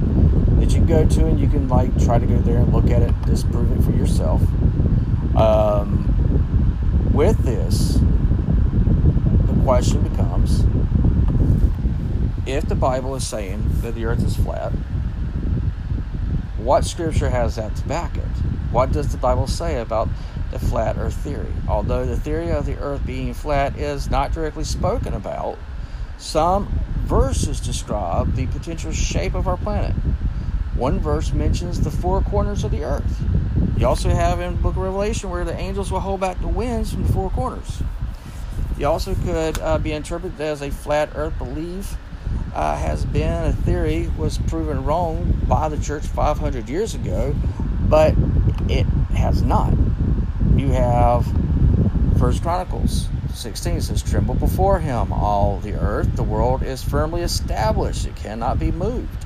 that 0.58 0.70
you 0.70 0.78
can 0.78 0.86
go 0.86 1.06
to 1.06 1.26
and 1.26 1.38
you 1.38 1.48
can 1.48 1.68
like 1.68 1.96
try 2.04 2.18
to 2.18 2.26
go 2.26 2.38
there 2.38 2.58
and 2.58 2.72
look 2.72 2.90
at 2.90 3.02
it, 3.02 3.12
disprove 3.26 3.70
it 3.72 3.82
for 3.84 3.92
yourself. 3.92 4.40
Um, 5.36 7.10
with 7.12 7.38
this, 7.38 7.94
the 7.94 9.62
question 9.64 10.02
becomes 10.02 10.64
if 12.46 12.68
the 12.68 12.74
Bible 12.74 13.14
is 13.14 13.26
saying 13.26 13.64
that 13.80 13.94
the 13.94 14.04
earth 14.04 14.24
is 14.24 14.36
flat, 14.36 14.72
what 16.58 16.84
scripture 16.84 17.30
has 17.30 17.56
that 17.56 17.74
to 17.76 17.88
back 17.88 18.16
it? 18.16 18.22
What 18.70 18.92
does 18.92 19.10
the 19.12 19.18
Bible 19.18 19.46
say 19.46 19.80
about 19.80 20.08
the 20.50 20.58
flat 20.58 20.96
earth 20.98 21.14
theory? 21.14 21.52
Although 21.68 22.06
the 22.06 22.16
theory 22.16 22.50
of 22.50 22.66
the 22.66 22.76
earth 22.78 23.04
being 23.04 23.34
flat 23.34 23.76
is 23.76 24.10
not 24.10 24.32
directly 24.32 24.64
spoken 24.64 25.14
about, 25.14 25.58
some 26.18 26.68
verses 27.04 27.60
describe 27.60 28.34
the 28.34 28.46
potential 28.46 28.92
shape 28.92 29.34
of 29.34 29.46
our 29.48 29.56
planet. 29.56 29.94
one 30.74 30.98
verse 30.98 31.32
mentions 31.32 31.80
the 31.80 31.90
four 31.90 32.20
corners 32.22 32.64
of 32.64 32.70
the 32.70 32.84
earth. 32.84 33.20
You 33.76 33.86
also 33.86 34.08
have 34.08 34.40
in 34.40 34.54
the 34.54 34.60
book 34.60 34.76
of 34.76 34.82
Revelation 34.82 35.30
where 35.30 35.44
the 35.44 35.56
angels 35.56 35.90
will 35.90 36.00
hold 36.00 36.20
back 36.20 36.40
the 36.40 36.48
winds 36.48 36.92
from 36.92 37.06
the 37.06 37.12
four 37.12 37.30
corners. 37.30 37.82
You 38.78 38.86
also 38.86 39.14
could 39.14 39.58
uh, 39.58 39.78
be 39.78 39.92
interpreted 39.92 40.40
as 40.40 40.62
a 40.62 40.70
flat 40.70 41.10
earth 41.14 41.36
belief 41.38 41.96
uh, 42.54 42.76
has 42.76 43.04
been 43.04 43.44
a 43.44 43.52
theory 43.52 44.08
was 44.16 44.38
proven 44.38 44.84
wrong 44.84 45.40
by 45.48 45.68
the 45.68 45.78
church 45.78 46.04
500 46.04 46.68
years 46.68 46.94
ago, 46.94 47.34
but 47.88 48.14
it 48.68 48.86
has 49.16 49.42
not. 49.42 49.74
You 50.56 50.68
have 50.68 51.26
First 52.18 52.42
Chronicles 52.42 53.08
16 53.34 53.80
says, 53.80 54.02
"Tremble 54.02 54.36
before 54.36 54.78
him, 54.78 55.12
all 55.12 55.58
the 55.58 55.74
earth. 55.74 56.14
The 56.14 56.22
world 56.22 56.62
is 56.62 56.82
firmly 56.82 57.22
established; 57.22 58.06
it 58.06 58.14
cannot 58.14 58.60
be 58.60 58.70
moved." 58.70 59.23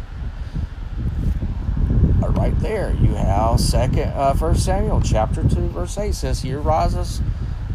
Right 2.30 2.58
there, 2.60 2.92
you 2.92 3.14
have 3.14 3.60
Second 3.60 4.10
uh, 4.10 4.34
First 4.34 4.64
Samuel 4.64 5.00
chapter 5.00 5.42
two, 5.42 5.68
verse 5.68 5.96
eight 5.98 6.14
says, 6.14 6.42
"He 6.42 6.54
rises." 6.54 7.20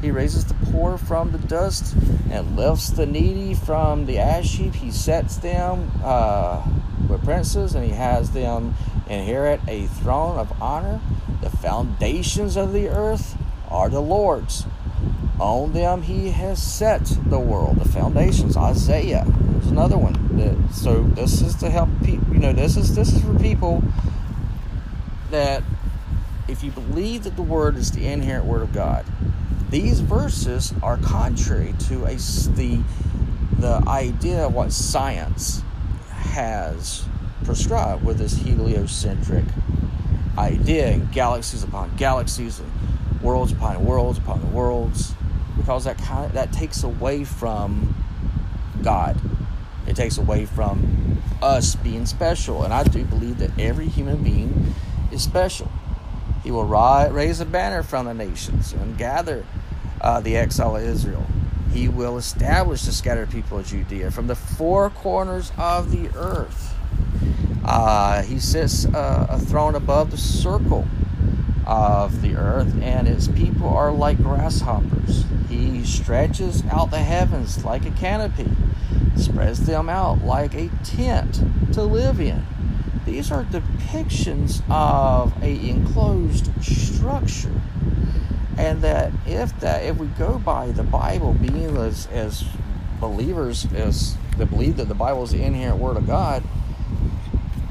He 0.03 0.11
raises 0.11 0.43
the 0.43 0.53
poor 0.65 0.97
from 0.97 1.31
the 1.31 1.37
dust 1.37 1.95
and 2.29 2.57
lifts 2.57 2.89
the 2.89 3.05
needy 3.05 3.53
from 3.53 4.05
the 4.05 4.19
ash 4.19 4.57
heap. 4.57 4.75
He 4.75 4.91
sets 4.91 5.37
them 5.37 5.89
uh, 6.03 6.61
with 7.07 7.23
princes 7.23 7.73
and 7.73 7.85
he 7.85 7.91
has 7.91 8.31
them 8.31 8.75
inherit 9.07 9.61
a 9.65 9.87
throne 9.87 10.37
of 10.37 10.61
honor. 10.61 10.99
The 11.41 11.49
foundations 11.49 12.57
of 12.57 12.73
the 12.73 12.89
earth 12.89 13.37
are 13.69 13.87
the 13.87 14.01
Lord's. 14.01 14.65
On 15.39 15.71
them 15.71 16.01
he 16.01 16.31
has 16.31 16.61
set 16.61 17.05
the 17.27 17.39
world, 17.39 17.79
the 17.79 17.87
foundations. 17.87 18.57
Isaiah. 18.57 19.23
There's 19.25 19.67
another 19.67 19.97
one. 19.97 20.67
so 20.73 21.03
this 21.03 21.41
is 21.41 21.55
to 21.55 21.69
help 21.69 21.87
people. 22.03 22.33
You 22.33 22.39
know, 22.39 22.51
this 22.51 22.75
is 22.75 22.93
this 22.93 23.13
is 23.13 23.21
for 23.23 23.39
people 23.39 23.81
that 25.33 25.63
if 26.47 26.63
you 26.63 26.71
believe 26.71 27.23
that 27.23 27.35
the 27.35 27.41
word 27.41 27.75
is 27.75 27.91
the 27.91 28.07
inherent 28.07 28.45
word 28.45 28.61
of 28.61 28.71
God, 28.71 29.05
these 29.69 29.99
verses 29.99 30.73
are 30.83 30.97
contrary 30.97 31.73
to 31.87 32.05
a, 32.05 32.15
the, 32.15 32.83
the 33.57 33.83
idea 33.87 34.45
of 34.45 34.53
what 34.53 34.71
science 34.71 35.63
has 36.09 37.05
prescribed 37.43 38.05
with 38.05 38.19
this 38.19 38.33
heliocentric 38.33 39.45
idea 40.37 40.89
and 40.89 41.11
galaxies 41.11 41.63
upon 41.63 41.95
galaxies 41.95 42.59
and 42.59 42.71
worlds 43.21 43.51
upon 43.51 43.83
worlds 43.83 44.17
upon 44.19 44.53
worlds 44.53 45.13
because 45.57 45.85
that 45.85 45.97
kind 45.97 46.25
of, 46.25 46.33
that 46.33 46.51
takes 46.51 46.83
away 46.83 47.23
from 47.23 47.95
God. 48.83 49.19
It 49.87 49.95
takes 49.95 50.17
away 50.17 50.45
from 50.45 51.21
us 51.41 51.75
being 51.75 52.05
special, 52.05 52.63
and 52.63 52.73
I 52.73 52.83
do 52.83 53.03
believe 53.05 53.39
that 53.39 53.51
every 53.59 53.87
human 53.87 54.23
being 54.23 54.73
is 55.13 55.21
special. 55.21 55.71
He 56.43 56.51
will 56.51 56.65
raise 56.65 57.39
a 57.39 57.45
banner 57.45 57.83
from 57.83 58.05
the 58.05 58.13
nations 58.13 58.73
and 58.73 58.97
gather 58.97 59.45
uh, 60.01 60.19
the 60.19 60.35
exile 60.35 60.75
of 60.75 60.83
Israel. 60.83 61.25
He 61.71 61.87
will 61.87 62.17
establish 62.17 62.83
the 62.83 62.91
scattered 62.91 63.31
people 63.31 63.59
of 63.59 63.65
Judea 63.65 64.11
from 64.11 64.27
the 64.27 64.35
four 64.35 64.89
corners 64.89 65.51
of 65.57 65.91
the 65.91 66.09
earth. 66.15 66.75
Uh, 67.63 68.21
he 68.23 68.39
sits 68.39 68.85
uh, 68.85 69.27
a 69.29 69.39
throne 69.39 69.75
above 69.75 70.11
the 70.11 70.17
circle 70.17 70.85
of 71.65 72.21
the 72.21 72.35
earth, 72.35 72.75
and 72.81 73.07
his 73.07 73.29
people 73.29 73.69
are 73.69 73.91
like 73.91 74.17
grasshoppers. 74.17 75.23
He 75.47 75.85
stretches 75.85 76.63
out 76.65 76.91
the 76.91 76.99
heavens 76.99 77.63
like 77.63 77.85
a 77.85 77.91
canopy, 77.91 78.51
spreads 79.15 79.65
them 79.65 79.87
out 79.87 80.23
like 80.23 80.53
a 80.55 80.69
tent 80.83 81.41
to 81.73 81.83
live 81.83 82.19
in. 82.19 82.45
These 83.05 83.31
are 83.31 83.43
depictions 83.45 84.61
of 84.69 85.33
a 85.43 85.69
enclosed 85.69 86.49
structure 86.63 87.61
and 88.57 88.81
that 88.81 89.11
if 89.25 89.59
that 89.59 89.83
if 89.83 89.97
we 89.97 90.07
go 90.07 90.37
by 90.37 90.67
the 90.67 90.83
Bible 90.83 91.33
being 91.33 91.75
as 91.77 92.07
as 92.07 92.43
believers 92.99 93.71
as 93.73 94.15
that 94.37 94.49
believe 94.49 94.77
that 94.77 94.87
the 94.87 94.95
Bible 94.95 95.23
is 95.23 95.31
the 95.31 95.43
inherent 95.43 95.79
word 95.79 95.97
of 95.97 96.07
God, 96.07 96.43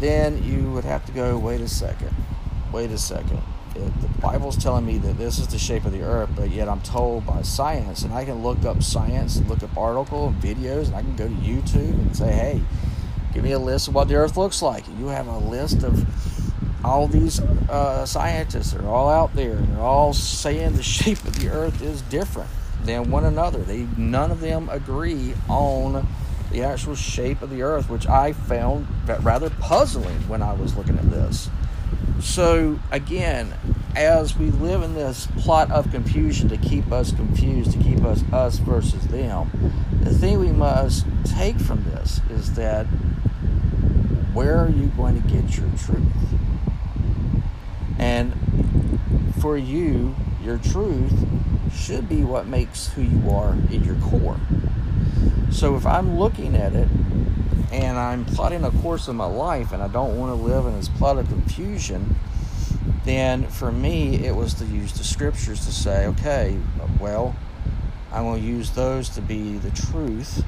then 0.00 0.42
you 0.44 0.70
would 0.72 0.84
have 0.84 1.04
to 1.06 1.12
go. 1.12 1.38
Wait 1.38 1.60
a 1.60 1.68
second. 1.68 2.14
Wait 2.72 2.90
a 2.90 2.98
second. 2.98 3.40
It, 3.74 4.00
the 4.02 4.08
Bible's 4.20 4.56
telling 4.62 4.84
me 4.84 4.98
that 4.98 5.16
this 5.16 5.38
is 5.38 5.48
the 5.48 5.58
shape 5.58 5.84
of 5.84 5.92
the 5.92 6.02
earth, 6.02 6.30
but 6.36 6.50
yet 6.50 6.68
I'm 6.68 6.82
told 6.82 7.26
by 7.26 7.42
science, 7.42 8.02
and 8.02 8.12
I 8.12 8.24
can 8.24 8.42
look 8.42 8.64
up 8.64 8.82
science 8.82 9.36
and 9.36 9.48
look 9.48 9.62
up 9.62 9.76
article 9.76 10.28
and 10.28 10.42
videos, 10.42 10.86
and 10.86 10.96
I 10.96 11.02
can 11.02 11.16
go 11.16 11.26
to 11.26 11.34
YouTube 11.34 11.92
and 11.92 12.16
say, 12.16 12.32
hey, 12.32 12.62
give 13.32 13.44
me 13.44 13.52
a 13.52 13.58
list 13.58 13.88
of 13.88 13.94
what 13.94 14.08
the 14.08 14.14
earth 14.14 14.36
looks 14.36 14.62
like. 14.62 14.84
You 14.98 15.08
have 15.08 15.26
a 15.26 15.38
list 15.38 15.82
of 15.82 16.06
all 16.84 17.06
these 17.06 17.40
uh, 17.40 18.04
scientists 18.06 18.74
are 18.74 18.86
all 18.86 19.08
out 19.08 19.34
there 19.34 19.56
and 19.56 19.68
they're 19.68 19.82
all 19.82 20.12
saying 20.12 20.74
the 20.74 20.82
shape 20.82 21.22
of 21.24 21.38
the 21.38 21.48
earth 21.48 21.82
is 21.82 22.02
different 22.02 22.50
than 22.84 23.10
one 23.10 23.24
another 23.24 23.60
they 23.60 23.86
none 23.96 24.30
of 24.30 24.40
them 24.40 24.68
agree 24.68 25.34
on 25.48 26.06
the 26.50 26.62
actual 26.62 26.94
shape 26.94 27.40
of 27.40 27.50
the 27.50 27.62
earth 27.62 27.88
which 27.88 28.08
i 28.08 28.32
found 28.32 28.86
rather 29.20 29.48
puzzling 29.48 30.28
when 30.28 30.42
i 30.42 30.52
was 30.52 30.76
looking 30.76 30.98
at 30.98 31.08
this 31.08 31.48
so 32.20 32.78
again 32.90 33.54
as 33.94 34.36
we 34.36 34.50
live 34.50 34.82
in 34.82 34.94
this 34.94 35.28
plot 35.38 35.70
of 35.70 35.90
confusion 35.92 36.48
to 36.48 36.56
keep 36.56 36.90
us 36.90 37.12
confused 37.12 37.70
to 37.70 37.78
keep 37.78 38.02
us 38.02 38.24
us 38.32 38.58
versus 38.58 39.06
them 39.08 39.48
the 40.02 40.12
thing 40.12 40.40
we 40.40 40.50
must 40.50 41.06
take 41.24 41.58
from 41.58 41.84
this 41.84 42.20
is 42.30 42.54
that 42.54 42.86
where 44.34 44.58
are 44.58 44.70
you 44.70 44.86
going 44.96 45.20
to 45.20 45.28
get 45.28 45.56
your 45.56 45.70
truth 45.76 46.06
and 47.98 48.34
for 49.40 49.56
you, 49.56 50.14
your 50.42 50.58
truth 50.58 51.12
should 51.72 52.08
be 52.08 52.24
what 52.24 52.46
makes 52.46 52.88
who 52.88 53.02
you 53.02 53.30
are 53.30 53.52
in 53.70 53.84
your 53.84 53.94
core. 53.96 54.40
So 55.50 55.76
if 55.76 55.86
I'm 55.86 56.18
looking 56.18 56.56
at 56.56 56.74
it 56.74 56.88
and 57.70 57.98
I'm 57.98 58.24
plotting 58.24 58.64
a 58.64 58.70
course 58.70 59.08
of 59.08 59.14
my 59.14 59.26
life 59.26 59.72
and 59.72 59.82
I 59.82 59.88
don't 59.88 60.18
want 60.18 60.30
to 60.30 60.34
live 60.34 60.66
in 60.66 60.76
this 60.76 60.88
plot 60.88 61.18
of 61.18 61.28
confusion, 61.28 62.16
then 63.04 63.46
for 63.46 63.70
me 63.70 64.24
it 64.26 64.34
was 64.34 64.54
to 64.54 64.64
use 64.64 64.92
the 64.94 65.04
scriptures 65.04 65.64
to 65.66 65.72
say, 65.72 66.06
okay, 66.06 66.58
well, 66.98 67.36
I'm 68.10 68.24
going 68.24 68.42
to 68.42 68.46
use 68.46 68.70
those 68.70 69.08
to 69.10 69.22
be 69.22 69.58
the 69.58 69.70
truth 69.70 70.44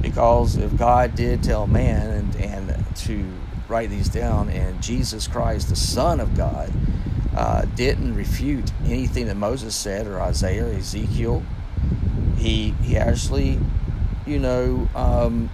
because 0.00 0.56
if 0.56 0.76
God 0.76 1.14
did 1.14 1.42
tell 1.42 1.66
man 1.66 2.10
and, 2.10 2.36
and 2.36 2.77
to 2.98 3.32
write 3.68 3.90
these 3.90 4.08
down, 4.08 4.48
and 4.48 4.82
Jesus 4.82 5.28
Christ, 5.28 5.68
the 5.68 5.76
Son 5.76 6.20
of 6.20 6.36
God, 6.36 6.72
uh, 7.36 7.66
didn't 7.76 8.14
refute 8.14 8.72
anything 8.84 9.26
that 9.26 9.36
Moses 9.36 9.74
said 9.74 10.06
or 10.06 10.20
Isaiah 10.20 10.66
or 10.66 10.72
Ezekiel. 10.72 11.42
He 12.36 12.70
he 12.82 12.96
actually, 12.96 13.60
you 14.26 14.38
know, 14.38 14.88
um, 14.94 15.50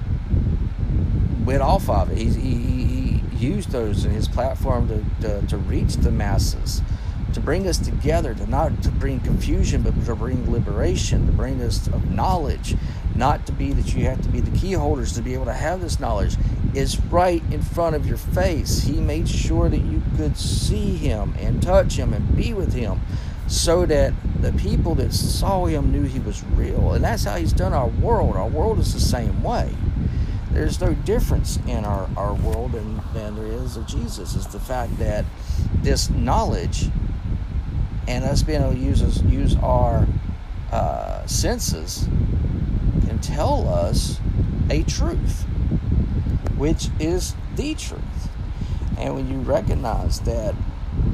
went 1.45 1.63
off 1.63 1.89
of 1.91 2.11
it. 2.11 2.19
He, 2.19 2.29
he, 2.31 3.21
he 3.29 3.47
used 3.47 3.71
those 3.71 4.05
in 4.05 4.13
his 4.13 4.29
platform 4.29 4.89
to, 4.89 5.05
to, 5.21 5.47
to 5.47 5.57
reach 5.57 5.97
the 5.97 6.11
masses 6.11 6.81
to 7.35 7.41
bring 7.41 7.67
us 7.67 7.79
together, 7.79 8.33
to 8.33 8.49
not 8.49 8.83
to 8.83 8.91
bring 8.91 9.21
confusion, 9.21 9.83
but 9.83 9.93
to 10.07 10.15
bring 10.15 10.51
liberation, 10.51 11.27
to 11.27 11.33
bring 11.33 11.61
us 11.61 11.87
of 11.89 12.11
knowledge, 12.11 12.77
not 13.15 13.45
to 13.47 13.53
be 13.53 13.73
that 13.73 13.93
you 13.93 14.05
have 14.05 14.23
to 14.23 14.29
be 14.29 14.41
the 14.41 14.57
key 14.57 14.73
holders 14.73 15.13
to 15.13 15.21
be 15.23 15.35
able 15.35 15.45
to 15.45 15.53
have 15.53 15.81
this 15.81 15.99
knowledge, 15.99 16.37
is 16.75 17.01
right 17.05 17.43
in 17.51 17.63
front 17.63 17.97
of 17.97 18.07
your 18.07 18.17
face. 18.17 18.83
He 18.83 19.01
made 19.01 19.29
sure 19.29 19.69
that 19.69 19.81
you 19.81 20.03
could 20.17 20.37
see 20.37 20.97
him 20.97 21.35
and 21.39 21.63
touch 21.63 21.95
him 21.97 22.13
and 22.13 22.37
be 22.37 22.53
with 22.53 22.73
him 22.73 23.01
so 23.47 23.87
that 23.87 24.15
the 24.41 24.53
people 24.53 24.95
that 24.97 25.13
saw 25.13 25.67
him 25.67 25.93
knew 25.93 26.03
he 26.03 26.19
was 26.21 26.43
real. 26.45 26.93
And 26.95 27.05
that's 27.05 27.25
how 27.25 27.37
he's 27.37 27.53
done 27.53 27.73
our 27.73 27.89
world. 27.89 28.37
Our 28.37 28.49
world 28.49 28.79
is 28.79 28.95
the 28.95 29.01
same 29.01 29.43
way. 29.43 29.75
There's 30.51 30.81
no 30.81 30.95
difference 30.95 31.59
in 31.67 31.85
our, 31.85 32.09
our 32.17 32.35
world 32.35 32.73
than, 32.73 33.01
than 33.13 33.35
there 33.35 33.47
is 33.47 33.77
of 33.77 33.87
Jesus. 33.87 34.37
It's 34.37 34.47
the 34.47 34.61
fact 34.61 34.99
that 34.99 35.25
this 35.83 36.11
knowledge 36.11 36.89
and 38.07 38.25
us 38.25 38.43
being 38.43 38.61
able 38.61 38.73
to 38.73 38.79
use 38.79 39.23
use 39.23 39.57
our 39.57 40.07
uh, 40.71 41.27
senses 41.27 42.09
can 43.07 43.19
tell 43.21 43.69
us 43.69 44.21
a 44.71 44.83
truth, 44.85 45.45
which 46.65 46.89
is 46.99 47.35
the 47.57 47.75
truth. 47.75 48.31
And 48.97 49.15
when 49.15 49.29
you 49.31 49.37
recognize 49.41 50.21
that, 50.21 50.55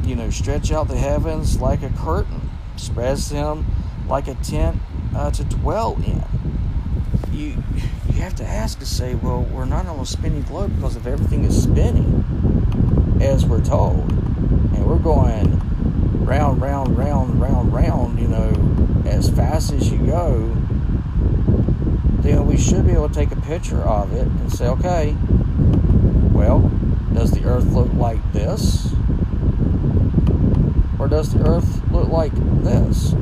you 0.05 0.15
know, 0.15 0.31
stretch 0.31 0.71
out 0.71 0.87
the 0.87 0.97
heavens 0.97 1.61
like 1.61 1.83
a 1.83 1.89
curtain, 1.89 2.49
spreads 2.77 3.31
them 3.31 3.67
like 4.07 4.29
a 4.29 4.37
tent 4.37 4.77
uh, 5.13 5.33
to 5.33 5.43
dwell 5.43 5.97
in. 6.07 6.23
You 7.33 7.65
you 8.07 8.21
have 8.23 8.37
to 8.37 8.45
ask 8.45 8.79
to 8.79 8.87
say, 8.87 9.17
well, 9.17 9.43
we're 9.43 9.65
not 9.65 9.87
on 9.87 9.99
a 9.99 10.07
spinning 10.07 10.43
globe 10.43 10.77
because 10.77 10.95
if 10.95 11.05
everything 11.05 11.43
is 11.43 11.61
spinning, 11.61 13.19
as 13.21 13.45
we're 13.45 13.65
told, 13.65 14.09
and 14.09 14.87
we're 14.87 15.01
going 15.01 15.59
round, 16.25 16.63
round, 16.63 16.97
round, 16.97 17.41
round, 17.41 17.73
round, 17.73 18.21
you 18.21 18.29
know, 18.29 19.03
as 19.05 19.29
fast 19.29 19.73
as 19.73 19.91
you 19.91 19.99
go, 20.07 20.57
then 22.23 22.47
we 22.47 22.57
should 22.57 22.87
be 22.87 22.93
able 22.93 23.09
to 23.09 23.15
take 23.15 23.33
a 23.33 23.41
picture 23.43 23.81
of 23.81 24.13
it 24.13 24.27
and 24.27 24.53
say, 24.53 24.67
okay, 24.67 25.17
well, 26.33 26.71
Does 27.13 27.33
the 27.33 27.45
earth 27.45 27.67
look 27.73 27.93
like 27.95 28.33
this? 28.33 28.93
Or 30.99 31.09
does 31.09 31.33
the 31.33 31.47
earth 31.47 31.83
look 31.91 32.09
like 32.09 32.33
this? 32.63 33.15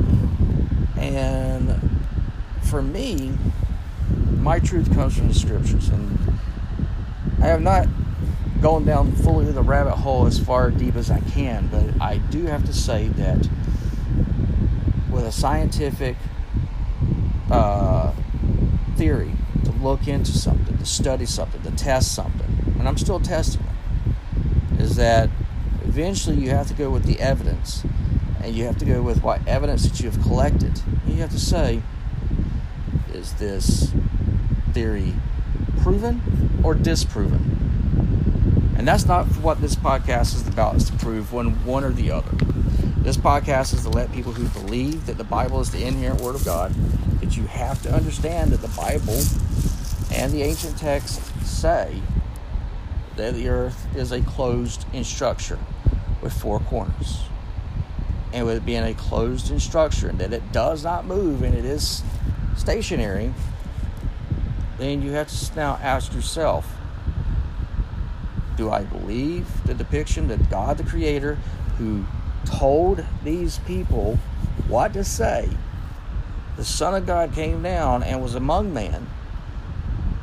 And 0.97 1.81
for 2.63 2.83
me, 2.83 3.37
my 4.39 4.59
truth 4.59 4.93
comes 4.95 5.17
from 5.17 5.29
the 5.29 5.35
scriptures. 5.35 5.89
And 5.89 6.39
I 7.41 7.47
have 7.47 7.63
not 7.63 7.89
gone 8.61 8.85
down 8.85 9.13
fully 9.13 9.51
the 9.53 9.63
rabbit 9.63 9.95
hole 9.95 10.27
as 10.27 10.39
far 10.39 10.71
deep 10.71 10.95
as 10.97 11.11
I 11.11 11.21
can, 11.21 11.69
but 11.69 12.03
I 12.03 12.19
do 12.19 12.45
have 12.47 12.67
to 12.67 12.75
say 12.75 13.09
that 13.09 13.49
with 15.11 15.25
a 15.25 15.33
scientific 15.33 16.17
uh, 17.51 17.98
theory 18.99 19.31
to 19.65 19.71
look 19.71 20.09
into 20.09 20.33
something, 20.33 20.77
to 20.77 20.85
study 20.85 21.25
something, 21.25 21.63
to 21.63 21.71
test 21.71 22.15
something, 22.15 22.75
and 22.79 22.89
I'm 22.89 22.99
still 22.99 23.21
testing 23.21 23.63
it, 23.63 24.83
is 24.83 24.97
that 24.97 25.31
eventually 25.85 26.37
you 26.37 26.51
have 26.51 26.67
to 26.67 26.75
go 26.75 26.91
with 26.91 27.05
the 27.05 27.21
evidence 27.21 27.85
and 28.43 28.55
you 28.55 28.65
have 28.65 28.79
to 28.79 28.85
go 28.85 29.01
with 29.01 29.23
what 29.23 29.47
evidence 29.47 29.89
that 29.89 30.01
you 30.01 30.11
have 30.11 30.21
collected. 30.23 30.81
You 31.07 31.15
have 31.17 31.31
to 31.31 31.41
say, 31.41 31.83
is 33.13 33.33
this 33.35 33.93
theory 34.73 35.15
proven 35.83 36.61
or 36.63 36.75
disproven? 36.75 38.75
And 38.77 38.87
that's 38.87 39.07
not 39.07 39.27
what 39.39 39.61
this 39.61 39.75
podcast 39.75 40.37
is 40.37 40.47
about, 40.47 40.77
is 40.77 40.91
to 40.91 40.97
prove 40.99 41.33
one, 41.33 41.65
one 41.65 41.83
or 41.83 41.91
the 41.91 42.13
other. 42.13 42.31
This 42.99 43.17
podcast 43.17 43.75
is 43.75 43.83
to 43.83 43.89
let 43.89 44.13
people 44.13 44.33
who 44.33 44.49
believe 44.61 45.07
that 45.07 45.19
the 45.19 45.25
Bible 45.25 45.61
is 45.61 45.71
the 45.71 45.85
inherent 45.85 46.21
Word 46.21 46.35
of 46.35 46.45
God, 46.45 46.75
that 47.29 47.37
you 47.37 47.47
have 47.47 47.83
to 47.83 47.93
understand 47.93 48.53
that 48.53 48.63
the 48.63 48.69
Bible 48.69 49.21
and 50.11 50.33
the 50.33 50.43
ancient 50.43 50.79
texts 50.79 51.21
say 51.47 52.01
that 53.17 53.35
the 53.35 53.51
earth 53.51 53.87
is 53.95 54.13
a 54.13 54.23
closed 54.23 54.87
in 54.95 55.05
structure 55.05 55.59
with 56.23 56.33
four 56.33 56.59
corners. 56.59 57.21
And 58.33 58.47
with 58.47 58.57
it 58.57 58.65
being 58.65 58.83
a 58.83 58.95
closed 58.95 59.51
in 59.51 59.61
structure 59.61 60.09
and 60.09 60.19
that 60.21 60.33
it 60.33 60.53
does 60.53 60.85
not 60.85 61.05
move 61.05 61.43
and 61.43 61.55
it 61.55 61.67
is 61.67 62.03
stationary, 62.57 63.35
then 64.79 65.03
you 65.03 65.11
have 65.11 65.29
to 65.29 65.57
now 65.57 65.79
ask 65.83 66.15
yourself 66.15 66.67
do 68.57 68.71
I 68.71 68.85
believe 68.85 69.67
the 69.67 69.75
depiction 69.75 70.29
that 70.29 70.49
God 70.49 70.79
the 70.79 70.85
Creator, 70.85 71.35
who 71.77 72.07
told 72.47 73.05
these 73.23 73.59
people 73.59 74.19
what 74.67 74.95
to 74.95 75.05
say, 75.05 75.49
the 76.59 76.65
Son 76.65 76.93
of 76.93 77.07
God 77.07 77.33
came 77.33 77.63
down 77.63 78.03
and 78.03 78.21
was 78.21 78.35
among 78.35 78.75
man, 78.75 79.07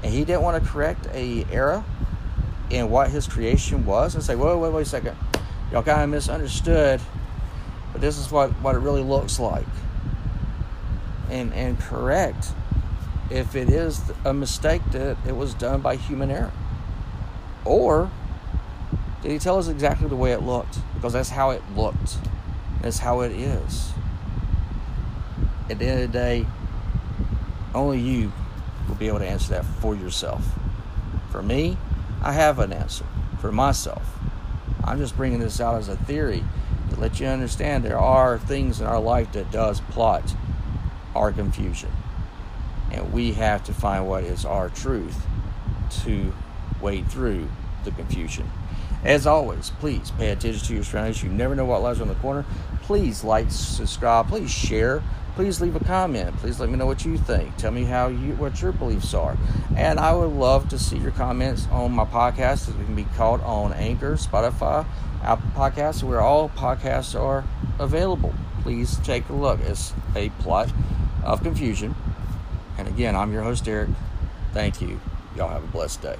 and 0.03 0.13
he 0.13 0.25
didn't 0.25 0.41
want 0.41 0.61
to 0.61 0.69
correct 0.69 1.07
a 1.13 1.45
error 1.49 1.81
in 2.69 2.89
what 2.89 3.09
his 3.09 3.25
creation 3.25 3.85
was 3.85 4.15
and 4.15 4.23
say, 4.23 4.35
wait, 4.35 4.57
wait, 4.57 4.73
wait 4.73 4.81
a 4.81 4.85
second, 4.85 5.15
y'all 5.71 5.81
kind 5.81 6.01
of 6.01 6.09
misunderstood, 6.09 6.99
but 7.93 8.01
this 8.01 8.17
is 8.17 8.29
what, 8.29 8.51
what 8.61 8.75
it 8.75 8.79
really 8.79 9.01
looks 9.01 9.39
like. 9.39 9.65
And, 11.29 11.53
and 11.53 11.79
correct 11.79 12.49
if 13.31 13.55
it 13.55 13.69
is 13.69 14.01
a 14.25 14.33
mistake 14.33 14.81
that 14.91 15.17
it 15.25 15.37
was 15.37 15.53
done 15.53 15.79
by 15.79 15.95
human 15.95 16.29
error. 16.29 16.51
Or 17.63 18.11
did 19.21 19.31
he 19.31 19.39
tell 19.39 19.57
us 19.57 19.69
exactly 19.69 20.09
the 20.09 20.17
way 20.17 20.33
it 20.33 20.41
looked? 20.41 20.79
Because 20.95 21.13
that's 21.13 21.29
how 21.29 21.51
it 21.51 21.61
looked. 21.77 22.17
That's 22.81 22.99
how 22.99 23.21
it 23.21 23.31
is. 23.31 23.93
At 25.69 25.79
the 25.79 25.85
end 25.85 26.03
of 26.03 26.11
the 26.11 26.17
day, 26.17 26.45
only 27.73 27.99
you 27.99 28.31
will 28.87 28.95
be 28.95 29.07
able 29.07 29.19
to 29.19 29.27
answer 29.27 29.49
that 29.51 29.65
for 29.65 29.95
yourself. 29.95 30.45
For 31.31 31.41
me, 31.41 31.77
I 32.21 32.31
have 32.33 32.59
an 32.59 32.71
answer 32.71 33.05
for 33.39 33.51
myself. 33.51 34.17
I'm 34.83 34.99
just 34.99 35.17
bringing 35.17 35.39
this 35.39 35.59
out 35.59 35.75
as 35.75 35.89
a 35.89 35.95
theory 35.95 36.43
to 36.91 36.99
let 36.99 37.19
you 37.19 37.27
understand 37.27 37.83
there 37.83 37.99
are 37.99 38.37
things 38.37 38.79
in 38.79 38.87
our 38.87 38.99
life 38.99 39.31
that 39.33 39.51
does 39.51 39.81
plot 39.81 40.35
our 41.15 41.31
confusion. 41.31 41.91
And 42.91 43.11
we 43.11 43.33
have 43.33 43.63
to 43.65 43.73
find 43.73 44.07
what 44.07 44.23
is 44.23 44.45
our 44.45 44.69
truth 44.69 45.25
to 46.03 46.33
wade 46.81 47.09
through 47.09 47.49
the 47.83 47.91
confusion. 47.91 48.49
As 49.03 49.27
always, 49.27 49.71
please 49.79 50.11
pay 50.11 50.29
attention 50.29 50.65
to 50.67 50.73
your 50.73 50.83
surroundings. 50.83 51.23
You 51.23 51.29
never 51.29 51.55
know 51.55 51.65
what 51.65 51.81
lies 51.81 51.99
around 51.99 52.09
the 52.09 52.15
corner. 52.15 52.45
Please 52.83 53.23
like, 53.23 53.47
subscribe, 53.49 54.27
please 54.27 54.51
share, 54.51 55.03
please 55.35 55.61
leave 55.61 55.75
a 55.75 55.83
comment. 55.83 56.35
Please 56.37 56.59
let 56.59 56.69
me 56.69 56.77
know 56.77 56.85
what 56.85 57.05
you 57.05 57.17
think. 57.17 57.55
Tell 57.57 57.71
me 57.71 57.83
how 57.83 58.07
you 58.07 58.33
what 58.35 58.61
your 58.61 58.71
beliefs 58.71 59.13
are. 59.13 59.37
And 59.75 59.99
I 59.99 60.13
would 60.13 60.31
love 60.31 60.69
to 60.69 60.79
see 60.79 60.97
your 60.97 61.11
comments 61.11 61.67
on 61.71 61.91
my 61.91 62.05
podcast. 62.05 62.69
It 62.69 62.85
can 62.85 62.95
be 62.95 63.03
caught 63.15 63.41
on 63.41 63.73
Anchor, 63.73 64.13
Spotify, 64.15 64.85
Apple 65.21 65.49
Podcasts, 65.53 66.03
where 66.03 66.21
all 66.21 66.49
podcasts 66.49 67.19
are 67.19 67.43
available. 67.79 68.33
Please 68.61 68.97
take 68.99 69.29
a 69.29 69.33
look. 69.33 69.59
It's 69.59 69.93
a 70.15 70.29
plot 70.39 70.71
of 71.23 71.43
confusion. 71.43 71.95
And 72.77 72.87
again, 72.87 73.15
I'm 73.15 73.31
your 73.31 73.43
host, 73.43 73.65
Derek. 73.65 73.89
Thank 74.53 74.81
you. 74.81 74.99
Y'all 75.35 75.49
have 75.49 75.63
a 75.63 75.67
blessed 75.67 76.01
day. 76.01 76.15